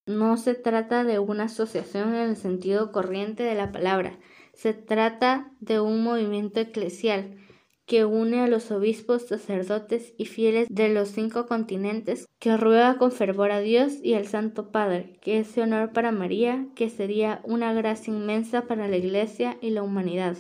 [0.07, 4.19] No se trata de una asociación en el sentido corriente de la palabra,
[4.53, 7.39] se trata de un movimiento eclesial
[7.87, 13.13] que une a los obispos, sacerdotes y fieles de los cinco continentes, que ruega con
[13.13, 17.73] fervor a Dios y al Santo Padre, que ese honor para María, que sería una
[17.73, 20.37] gracia inmensa para la Iglesia y la humanidad.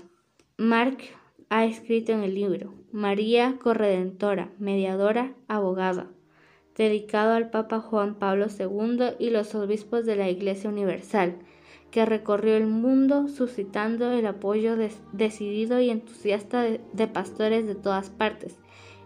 [0.56, 0.98] Mark
[1.51, 6.10] ha escrito en el libro María Corredentora, Mediadora, Abogada,
[6.77, 11.39] dedicado al Papa Juan Pablo II y los obispos de la Iglesia Universal,
[11.94, 14.76] que recorrió el mundo suscitando el apoyo
[15.12, 18.56] decidido y entusiasta de, pastores de todas partes.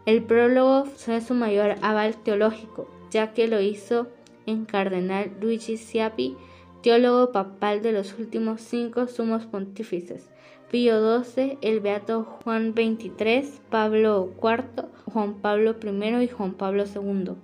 [0.07, 4.07] El prólogo fue su mayor aval teológico, ya que lo hizo
[4.47, 6.35] en Cardenal Luigi Sciapi,
[6.83, 10.31] teólogo papal de los últimos cinco sumos pontífices,
[10.71, 17.35] Pío XII, el Beato Juan XXIII, Pablo IV, Juan Pablo I y Juan Pablo II.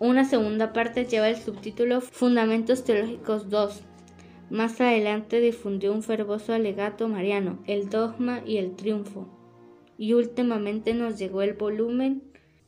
[0.00, 3.91] Una segunda parte lleva el subtítulo Fundamentos Teológicos II.
[4.52, 9.26] Más adelante difundió un fervoso alegato mariano, el dogma y el triunfo.
[9.96, 12.22] Y últimamente nos llegó el volumen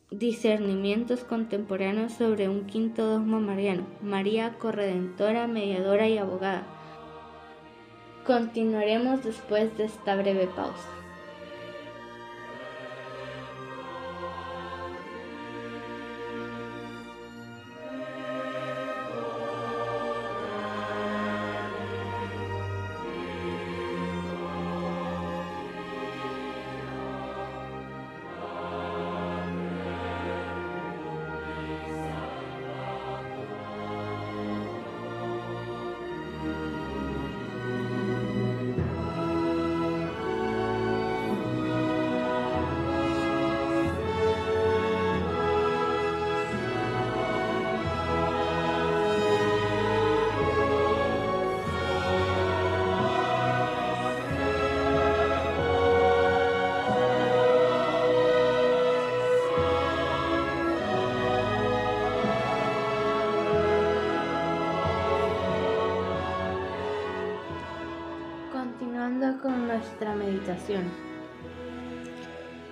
[0.09, 6.65] Discernimientos contemporáneos sobre un quinto dogma mariano, María corredentora, mediadora y abogada
[8.25, 10.89] Continuaremos después de esta breve pausa.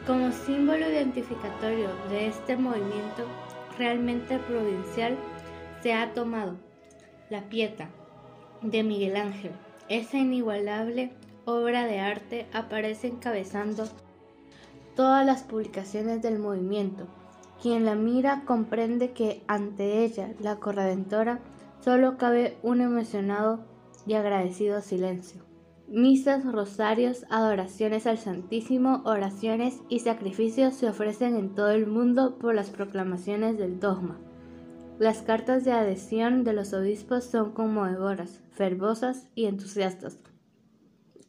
[0.06, 3.26] Como símbolo identificatorio de este movimiento
[3.78, 5.18] realmente provincial
[5.82, 6.56] se ha tomado
[7.30, 7.90] la pieta,
[8.62, 9.52] de Miguel Ángel.
[9.90, 11.12] Esa inigualable
[11.46, 13.86] obra de arte aparece encabezando
[14.96, 17.08] todas las publicaciones del movimiento.
[17.62, 21.40] Quien la mira comprende que ante ella, la corredentora,
[21.82, 23.66] solo cabe un emocionado
[24.06, 25.43] y agradecido silencio.
[25.88, 32.56] Misas, rosarios, adoraciones al Santísimo, oraciones y sacrificios se ofrecen en todo el mundo por
[32.56, 34.18] las proclamaciones del dogma.
[34.98, 40.20] Las cartas de adhesión de los obispos son conmovedoras, fervosas y entusiastas.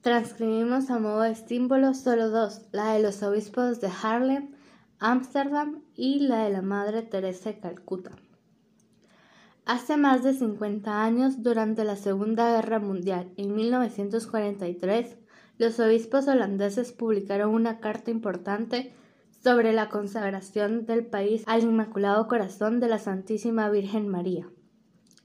[0.00, 4.50] Transcribimos a modo de símbolo solo dos, la de los obispos de Harlem,
[4.98, 8.12] Ámsterdam y la de la Madre Teresa de Calcuta.
[9.66, 15.16] Hace más de 50 años, durante la Segunda Guerra Mundial, en 1943,
[15.56, 18.92] los obispos holandeses publicaron una carta importante
[19.42, 24.50] sobre la consagración del país al Inmaculado Corazón de la Santísima Virgen María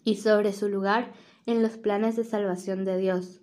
[0.05, 1.11] y sobre su lugar
[1.45, 3.41] en los planes de salvación de Dios.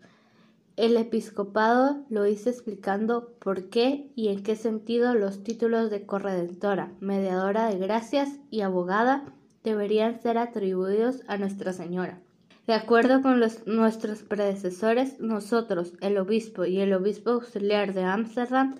[0.76, 6.94] El episcopado lo hizo explicando por qué y en qué sentido los títulos de corredentora,
[7.00, 9.35] mediadora de gracias y abogada
[9.66, 12.20] deberían ser atribuidos a Nuestra Señora.
[12.68, 18.76] De acuerdo con nuestros predecesores, nosotros, el obispo y el obispo auxiliar de Ámsterdam,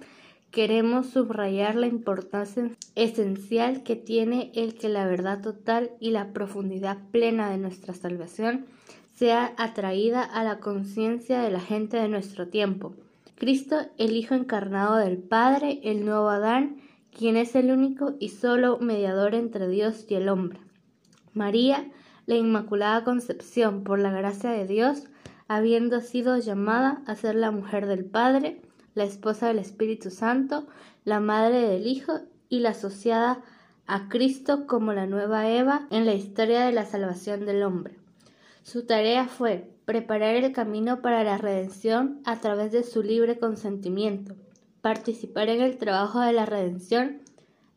[0.52, 6.98] queremos subrayar la importancia esencial que tiene el que la verdad total y la profundidad
[7.10, 8.66] plena de nuestra salvación
[9.14, 12.94] sea atraída a la conciencia de la gente de nuestro tiempo.
[13.34, 16.76] Cristo, el Hijo encarnado del Padre, el nuevo Adán,
[17.16, 20.65] quien es el único y solo mediador entre Dios y el hombre.
[21.36, 21.86] María,
[22.24, 25.04] la Inmaculada Concepción, por la gracia de Dios,
[25.48, 28.62] habiendo sido llamada a ser la mujer del Padre,
[28.94, 30.66] la esposa del Espíritu Santo,
[31.04, 33.42] la madre del Hijo y la asociada
[33.86, 37.98] a Cristo como la nueva Eva en la historia de la salvación del hombre.
[38.62, 44.34] Su tarea fue preparar el camino para la redención a través de su libre consentimiento,
[44.80, 47.20] participar en el trabajo de la redención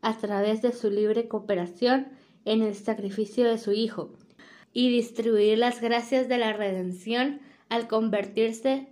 [0.02, 2.08] a través de su libre cooperación
[2.44, 4.12] en el sacrificio de su Hijo
[4.72, 8.88] y distribuir las gracias de la redención al convertirse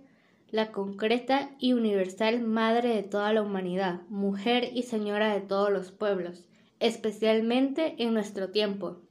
[0.51, 5.91] la concreta y universal Madre de toda la humanidad, mujer y señora de todos los
[5.91, 6.47] pueblos,
[6.79, 9.01] especialmente en nuestro tiempo,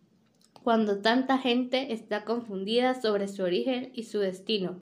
[0.65, 4.81] cuando tanta gente está confundida sobre su origen y su destino,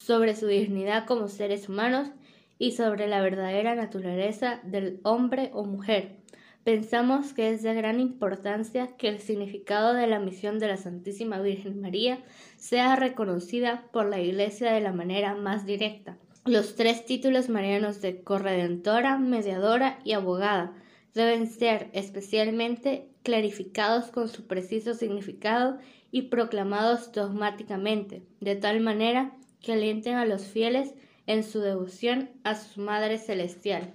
[0.00, 2.10] sobre su dignidad como seres humanos
[2.58, 6.21] y sobre la verdadera naturaleza del hombre o mujer,
[6.64, 11.40] Pensamos que es de gran importancia que el significado de la misión de la Santísima
[11.40, 12.20] Virgen María
[12.56, 16.18] sea reconocida por la Iglesia de la manera más directa.
[16.44, 20.72] Los tres títulos marianos de corredentora, mediadora y abogada
[21.14, 25.78] deben ser especialmente clarificados con su preciso significado
[26.12, 30.94] y proclamados dogmáticamente, de tal manera que alienten a los fieles
[31.26, 33.92] en su devoción a su Madre Celestial.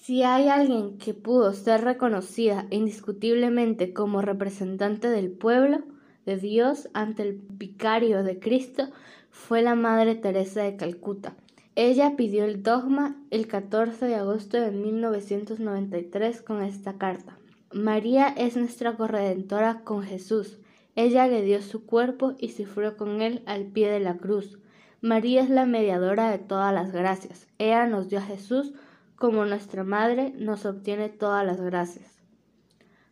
[0.00, 5.82] Si hay alguien que pudo ser reconocida indiscutiblemente como representante del pueblo
[6.26, 8.88] de Dios ante el vicario de Cristo,
[9.30, 11.36] fue la Madre Teresa de Calcuta.
[11.76, 17.38] Ella pidió el dogma el 14 de agosto de 1993 con esta carta.
[17.72, 20.58] María es nuestra corredentora con Jesús.
[20.96, 24.58] Ella le dio su cuerpo y sufrió con él al pie de la cruz.
[25.00, 27.46] María es la mediadora de todas las gracias.
[27.58, 28.72] Ella nos dio a Jesús
[29.22, 32.20] como nuestra Madre, nos obtiene todas las gracias.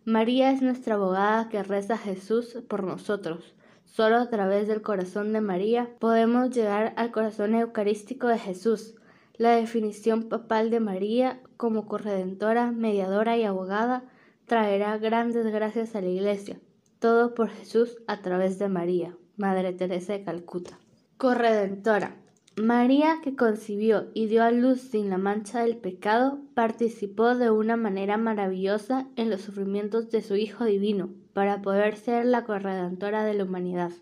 [0.05, 3.55] María es nuestra abogada que reza a Jesús por nosotros.
[3.85, 8.97] Solo a través del corazón de María podemos llegar al corazón eucarístico de Jesús.
[9.37, 14.03] La definición papal de María como corredentora, mediadora y abogada
[14.47, 16.59] traerá grandes gracias a la Iglesia.
[16.99, 20.77] Todo por Jesús a través de María, Madre Teresa de Calcuta.
[21.19, 22.17] Corredentora.
[22.61, 27.77] María, que concibió y dio a luz sin la mancha del pecado, participó de una
[27.77, 33.33] manera maravillosa en los sufrimientos de su Hijo Divino, para poder ser la corredentora de
[33.33, 33.93] la humanidad.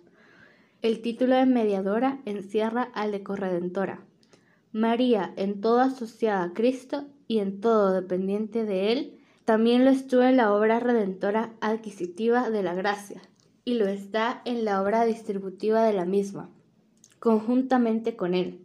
[0.83, 4.01] El título de mediadora encierra al de corredentora.
[4.73, 10.23] María, en todo asociada a Cristo y en todo dependiente de Él, también lo estuvo
[10.23, 13.23] en la obra redentora adquisitiva de la gracia,
[13.65, 16.51] y lo está en la obra distributiva de la misma
[17.19, 18.61] conjuntamente con Él.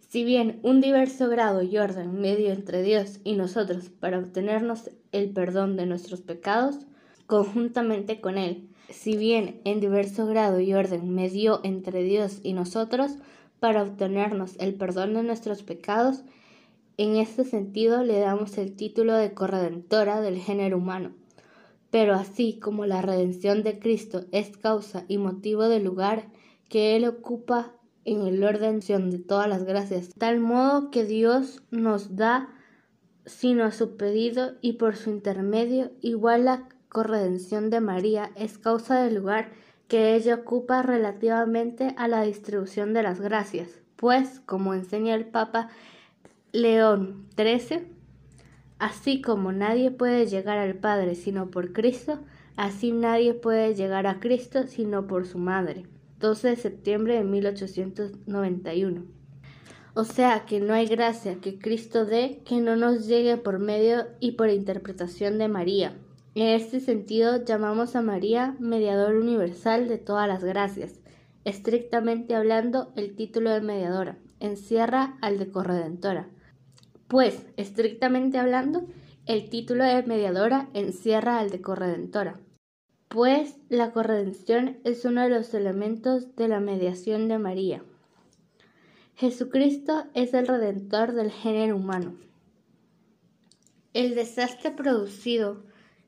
[0.00, 5.30] Si bien un diverso grado y orden medio entre Dios y nosotros para obtenernos el
[5.30, 6.78] perdón de nuestros pecados,
[7.30, 8.68] conjuntamente con Él.
[8.90, 13.12] Si bien en diverso grado y orden medio entre Dios y nosotros
[13.60, 16.24] para obtenernos el perdón de nuestros pecados,
[16.96, 21.12] en este sentido le damos el título de corredentora del género humano.
[21.90, 26.26] Pero así como la redención de Cristo es causa y motivo del lugar
[26.68, 27.72] que Él ocupa
[28.04, 32.48] en el orden de todas las gracias, tal modo que Dios nos da
[33.26, 39.02] sino a su pedido y por su intermedio, igual la corredención de María es causa
[39.02, 39.50] del lugar
[39.88, 45.68] que ella ocupa relativamente a la distribución de las gracias, pues, como enseña el Papa
[46.52, 47.86] León XIII,
[48.78, 52.18] así como nadie puede llegar al Padre sino por Cristo,
[52.56, 55.86] así nadie puede llegar a Cristo sino por su Madre.
[56.20, 59.04] 12 de septiembre de 1891.
[59.94, 64.06] O sea que no hay gracia que Cristo dé que no nos llegue por medio
[64.20, 65.96] y por interpretación de María.
[66.34, 71.00] En este sentido llamamos a María mediador universal de todas las gracias.
[71.44, 76.28] Estrictamente hablando, el título de mediadora encierra al de corredentora.
[77.08, 78.86] Pues, estrictamente hablando,
[79.26, 82.38] el título de mediadora encierra al de corredentora
[83.10, 87.82] pues la corredención es uno de los elementos de la mediación de María.
[89.16, 92.14] Jesucristo es el redentor del género humano.
[93.94, 95.64] El desastre producido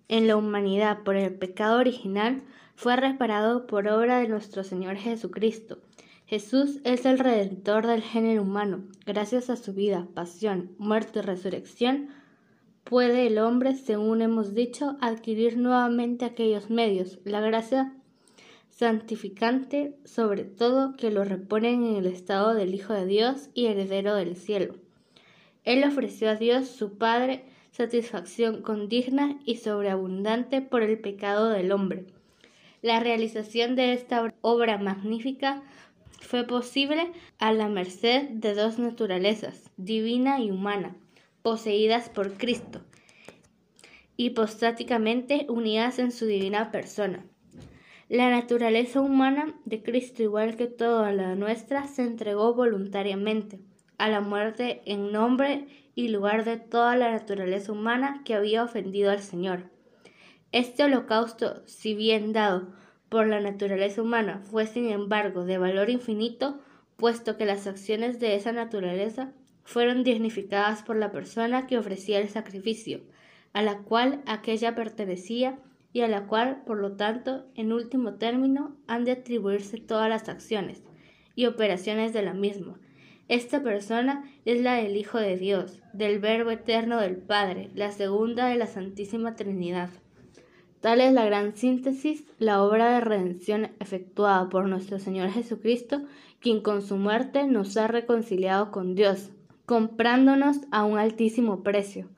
[0.07, 2.45] en la humanidad por el pecado original
[2.77, 5.79] fue reparado por obra de nuestro Señor Jesucristo.
[6.27, 8.85] Jesús es el redentor del género humano.
[9.05, 12.11] Gracias a su vida, pasión, muerte y resurrección,
[12.85, 17.95] puede el hombre, según hemos dicho, adquirir nuevamente aquellos medios, la gracia
[18.71, 24.15] santificante, sobre todo que lo reponen en el estado del Hijo de Dios y heredero
[24.15, 24.75] del cielo.
[25.65, 32.07] Él ofreció a Dios su Padre satisfacción condigna y sobreabundante por el pecado del hombre.
[32.83, 35.63] La realización de esta obra magnífica
[36.21, 40.97] fue posible a la merced de dos naturalezas, divina y humana,
[41.43, 42.81] poseídas por Cristo,
[44.17, 47.25] hipostáticamente unidas en su divina persona.
[48.09, 53.59] La naturaleza humana de Cristo, igual que toda la nuestra, se entregó voluntariamente
[53.99, 59.11] a la muerte en nombre y lugar de toda la naturaleza humana que había ofendido
[59.11, 59.71] al Señor.
[60.51, 62.73] Este holocausto, si bien dado
[63.09, 66.61] por la naturaleza humana, fue sin embargo de valor infinito,
[66.97, 69.33] puesto que las acciones de esa naturaleza
[69.65, 73.01] fueron dignificadas por la persona que ofrecía el sacrificio,
[73.53, 75.59] a la cual aquella pertenecía
[75.93, 80.29] y a la cual, por lo tanto, en último término, han de atribuirse todas las
[80.29, 80.83] acciones
[81.35, 82.79] y operaciones de la misma.
[83.29, 88.47] Esta persona es la del Hijo de Dios, del Verbo eterno del Padre, la segunda
[88.49, 89.91] de la Santísima Trinidad.
[90.81, 96.03] Tal es la gran síntesis, la obra de redención efectuada por nuestro Señor Jesucristo,
[96.41, 99.31] quien con su muerte nos ha reconciliado con Dios,
[99.73, 102.11] comprándonos a un altísimo precio,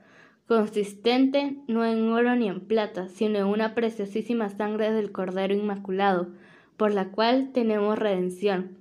[0.49, 6.33] consistente no en oro ni en plata, sino en una preciosísima sangre del Cordero Inmaculado,
[6.77, 8.77] por la cual tenemos redención.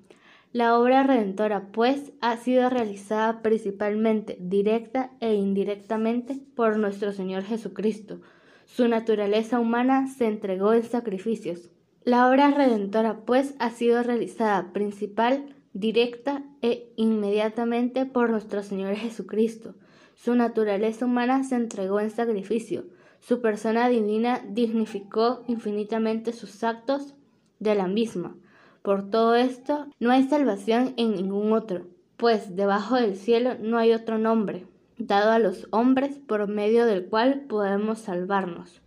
[0.54, 8.22] La obra redentora, pues, ha sido realizada principalmente, directa e indirectamente, por nuestro Señor Jesucristo.
[8.66, 11.70] Su naturaleza humana se entregó en sacrificios.
[12.06, 19.76] La obra redentora, pues, ha sido realizada principal, directa e inmediatamente por nuestro Señor Jesucristo.
[20.16, 22.86] Su naturaleza humana se entregó en sacrificio.
[23.20, 27.16] Su persona divina dignificó infinitamente sus actos
[27.60, 28.36] de la misma.
[28.82, 31.88] Por todo esto, no hay salvación en ningún otro,
[32.18, 34.66] pues debajo del cielo no hay otro nombre
[34.98, 38.82] dado a los hombres por medio del cual podemos salvarnos.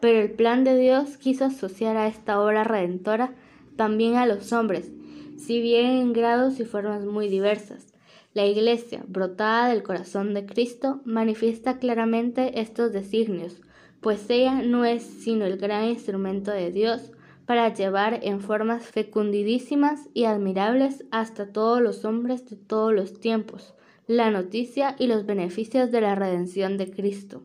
[0.00, 3.32] Pero el plan de Dios quiso asociar a esta obra redentora
[3.76, 4.90] también a los hombres,
[5.38, 7.86] si bien en grados y formas muy diversas.
[8.34, 13.60] La Iglesia, brotada del corazón de Cristo, manifiesta claramente estos designios,
[14.00, 17.12] pues ella no es sino el gran instrumento de Dios
[17.46, 23.74] para llevar en formas fecundidísimas y admirables hasta todos los hombres de todos los tiempos
[24.06, 27.42] la noticia y los beneficios de la redención de Cristo.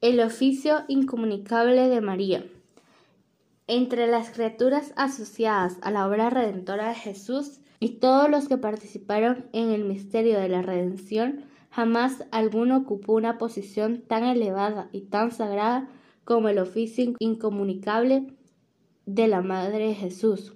[0.00, 2.44] El oficio incomunicable de María.
[3.66, 9.46] Entre las criaturas asociadas a la obra redentora de Jesús y todos los que participaron
[9.54, 15.32] en el misterio de la redención, jamás alguno ocupó una posición tan elevada y tan
[15.32, 15.88] sagrada
[16.24, 18.34] como el oficio incomunicable
[19.06, 20.52] de la Madre de Jesús,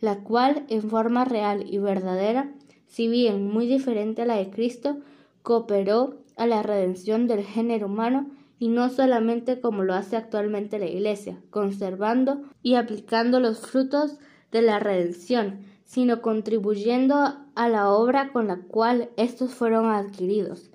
[0.00, 2.52] la cual en forma real y verdadera,
[2.86, 4.98] si bien muy diferente a la de Cristo,
[5.42, 8.28] cooperó a la redención del género humano
[8.60, 14.18] y no solamente como lo hace actualmente la Iglesia, conservando y aplicando los frutos
[14.52, 17.16] de la redención, sino contribuyendo
[17.54, 20.70] a la obra con la cual estos fueron adquiridos.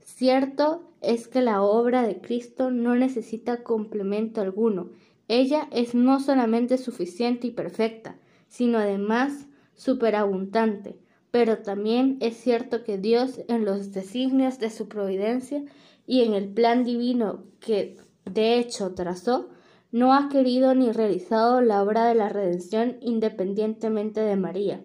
[0.00, 4.90] Cierto es que la obra de Cristo no necesita complemento alguno.
[5.26, 8.16] Ella es no solamente suficiente y perfecta,
[8.48, 10.98] sino además superabundante,
[11.30, 15.64] pero también es cierto que Dios en los designios de su providencia
[16.10, 19.48] y en el plan divino que de hecho trazó,
[19.92, 24.82] no ha querido ni realizado la obra de la redención independientemente de María.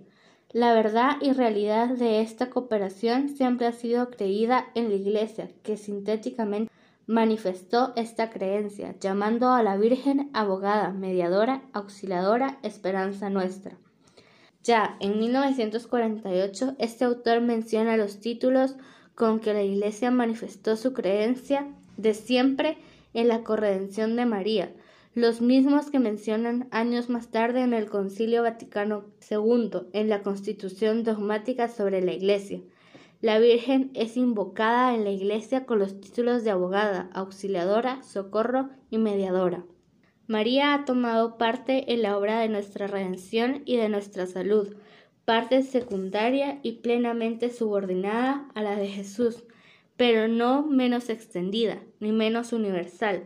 [0.52, 5.78] La verdad y realidad de esta cooperación siempre ha sido creída en la Iglesia, que
[5.78, 6.72] sintéticamente
[7.08, 13.80] manifestó esta creencia, llamando a la Virgen abogada, mediadora, auxiliadora, esperanza nuestra.
[14.62, 18.76] Ya en 1948, este autor menciona los títulos
[19.16, 21.68] con que la Iglesia manifestó su creencia
[21.98, 22.78] de siempre
[23.14, 24.74] en la corredención de María,
[25.14, 31.04] los mismos que mencionan años más tarde en el Concilio Vaticano II, en la Constitución
[31.04, 32.60] dogmática sobre la Iglesia.
[33.22, 38.98] La Virgen es invocada en la Iglesia con los títulos de abogada, auxiliadora, socorro y
[38.98, 39.64] mediadora.
[40.28, 44.76] María ha tomado parte en la obra de nuestra redención y de nuestra salud,
[45.26, 49.44] parte secundaria y plenamente subordinada a la de Jesús,
[49.98, 53.24] pero no menos extendida ni menos universal.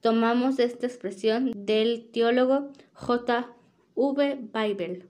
[0.00, 3.52] Tomamos esta expresión del teólogo J.
[3.94, 4.38] V.
[4.52, 5.06] Bible,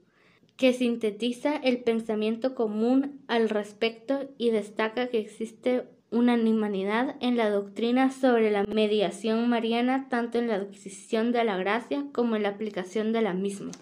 [0.57, 8.11] que sintetiza el pensamiento común al respecto y destaca que existe unanimidad en la doctrina
[8.11, 13.13] sobre la mediación mariana tanto en la adquisición de la gracia como en la aplicación
[13.13, 13.73] de la misma.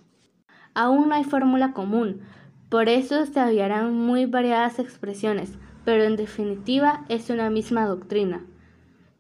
[0.75, 2.23] Aún no hay fórmula común,
[2.69, 5.53] por eso se hallarán muy variadas expresiones,
[5.85, 8.45] pero en definitiva es una misma doctrina.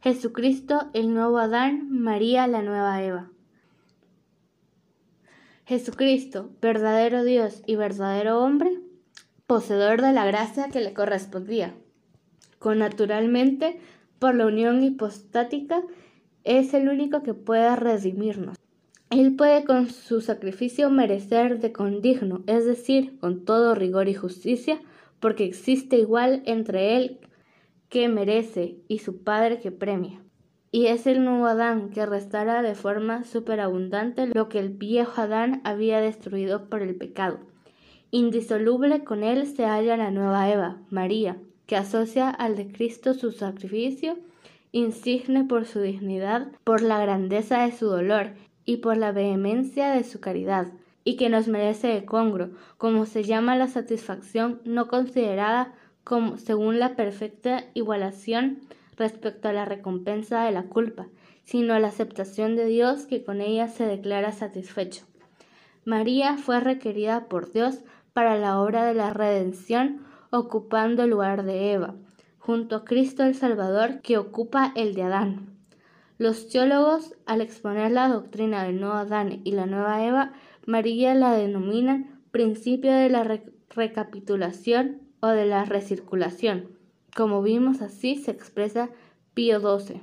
[0.00, 3.30] Jesucristo el nuevo Adán, María la nueva Eva.
[5.66, 8.80] Jesucristo, verdadero Dios y verdadero hombre,
[9.46, 11.74] poseedor de la gracia que le correspondía.
[12.58, 13.80] Con naturalmente,
[14.18, 15.82] por la unión hipostática,
[16.44, 18.58] es el único que puede redimirnos.
[19.10, 24.80] Él puede con su sacrificio merecer de condigno, es decir, con todo rigor y justicia,
[25.20, 27.20] porque existe igual entre él
[27.88, 30.20] que merece y su Padre que premia.
[30.72, 35.60] Y es el nuevo Adán que restaura de forma superabundante lo que el viejo Adán
[35.62, 37.38] había destruido por el pecado.
[38.10, 41.36] Indisoluble con él se halla la nueva Eva, María,
[41.66, 44.18] que asocia al de Cristo su sacrificio,
[44.72, 48.32] insigne por su dignidad, por la grandeza de su dolor
[48.64, 50.68] y por la vehemencia de su caridad,
[51.04, 56.78] y que nos merece de congro, como se llama la satisfacción no considerada como según
[56.78, 58.60] la perfecta igualación
[58.96, 61.06] respecto a la recompensa de la culpa,
[61.44, 65.04] sino a la aceptación de Dios que con ella se declara satisfecho.
[65.84, 67.80] María fue requerida por Dios
[68.12, 71.94] para la obra de la redención, ocupando el lugar de Eva,
[72.38, 75.53] junto a Cristo el Salvador que ocupa el de Adán.
[76.16, 80.32] Los teólogos, al exponer la doctrina del nuevo Adán y la nueva Eva,
[80.64, 86.68] María la denominan principio de la recapitulación o de la recirculación.
[87.16, 88.90] Como vimos así se expresa
[89.34, 90.02] Pío XII.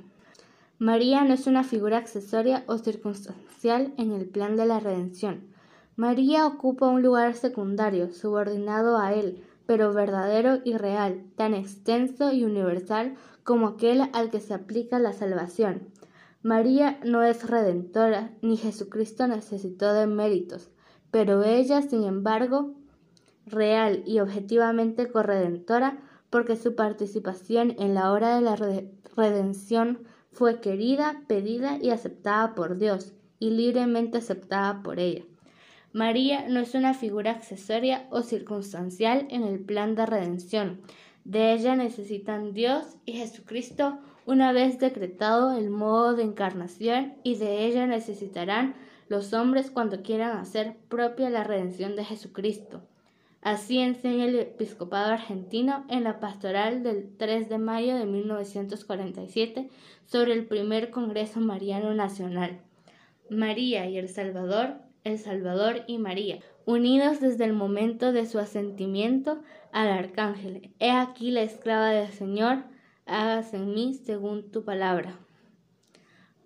[0.78, 5.48] María no es una figura accesoria o circunstancial en el plan de la redención.
[5.96, 12.44] María ocupa un lugar secundario, subordinado a él, pero verdadero y real, tan extenso y
[12.44, 13.14] universal
[13.44, 15.91] como aquel al que se aplica la salvación.
[16.42, 20.70] María no es redentora, ni Jesucristo necesitó de méritos,
[21.12, 22.74] pero ella, sin embargo,
[23.46, 26.00] real y objetivamente corredentora,
[26.30, 28.56] porque su participación en la obra de la
[29.14, 30.00] redención
[30.32, 35.24] fue querida, pedida y aceptada por Dios, y libremente aceptada por ella.
[35.92, 40.80] María no es una figura accesoria o circunstancial en el plan de redención.
[41.24, 47.66] De ella necesitan Dios y Jesucristo una vez decretado el modo de encarnación y de
[47.66, 48.74] ella necesitarán
[49.08, 52.82] los hombres cuando quieran hacer propia la redención de Jesucristo.
[53.42, 59.68] Así enseña el episcopado argentino en la pastoral del 3 de mayo de 1947
[60.06, 62.60] sobre el primer Congreso Mariano Nacional.
[63.28, 69.42] María y el Salvador, el Salvador y María, unidos desde el momento de su asentimiento
[69.72, 70.70] al arcángel.
[70.78, 72.62] He aquí la esclava del Señor,
[73.06, 75.18] hágase en mí según tu palabra.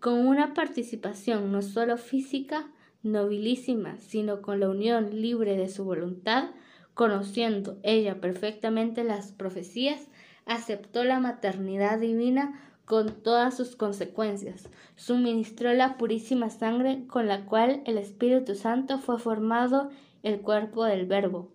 [0.01, 2.70] Con una participación no solo física,
[3.03, 6.51] nobilísima, sino con la unión libre de su voluntad,
[6.97, 10.09] Conociendo ella perfectamente las profecías,
[10.47, 14.70] aceptó la maternidad divina con todas sus consecuencias.
[14.95, 19.91] Suministró la purísima sangre con la cual el Espíritu Santo fue formado
[20.23, 21.51] el cuerpo del Verbo.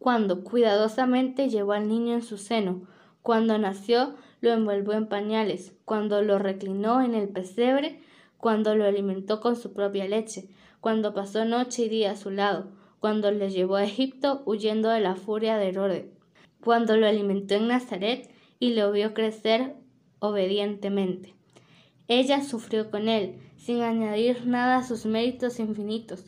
[0.00, 2.88] Cuando cuidadosamente llevó al niño en su seno,
[3.26, 7.98] cuando nació lo envolvió en pañales, cuando lo reclinó en el pesebre,
[8.36, 10.46] cuando lo alimentó con su propia leche,
[10.80, 12.70] cuando pasó noche y día a su lado,
[13.00, 16.04] cuando le llevó a Egipto huyendo de la furia de Herodes,
[16.62, 18.30] cuando lo alimentó en Nazaret
[18.60, 19.74] y lo vio crecer
[20.20, 21.34] obedientemente.
[22.06, 26.26] Ella sufrió con él, sin añadir nada a sus méritos infinitos,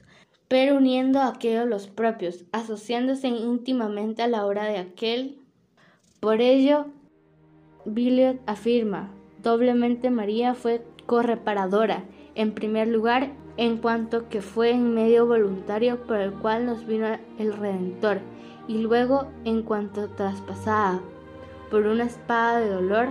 [0.49, 5.38] pero uniendo a aquellos los propios, asociándose íntimamente a la obra de aquel.
[6.21, 6.87] Por ello,
[7.85, 12.03] Billiot afirma, doblemente María fue correparadora,
[12.35, 17.07] en primer lugar, en cuanto que fue en medio voluntario por el cual nos vino
[17.39, 18.19] el Redentor,
[18.67, 21.01] y luego en cuanto traspasada
[21.71, 23.11] por una espada de dolor,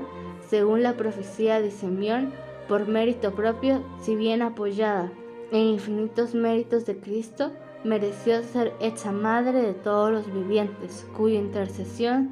[0.50, 2.34] según la profecía de Simeón,
[2.68, 5.10] por mérito propio, si bien apoyada
[5.52, 7.52] en infinitos méritos de Cristo,
[7.86, 12.32] mereció ser hecha madre de todos los vivientes, cuya intercesión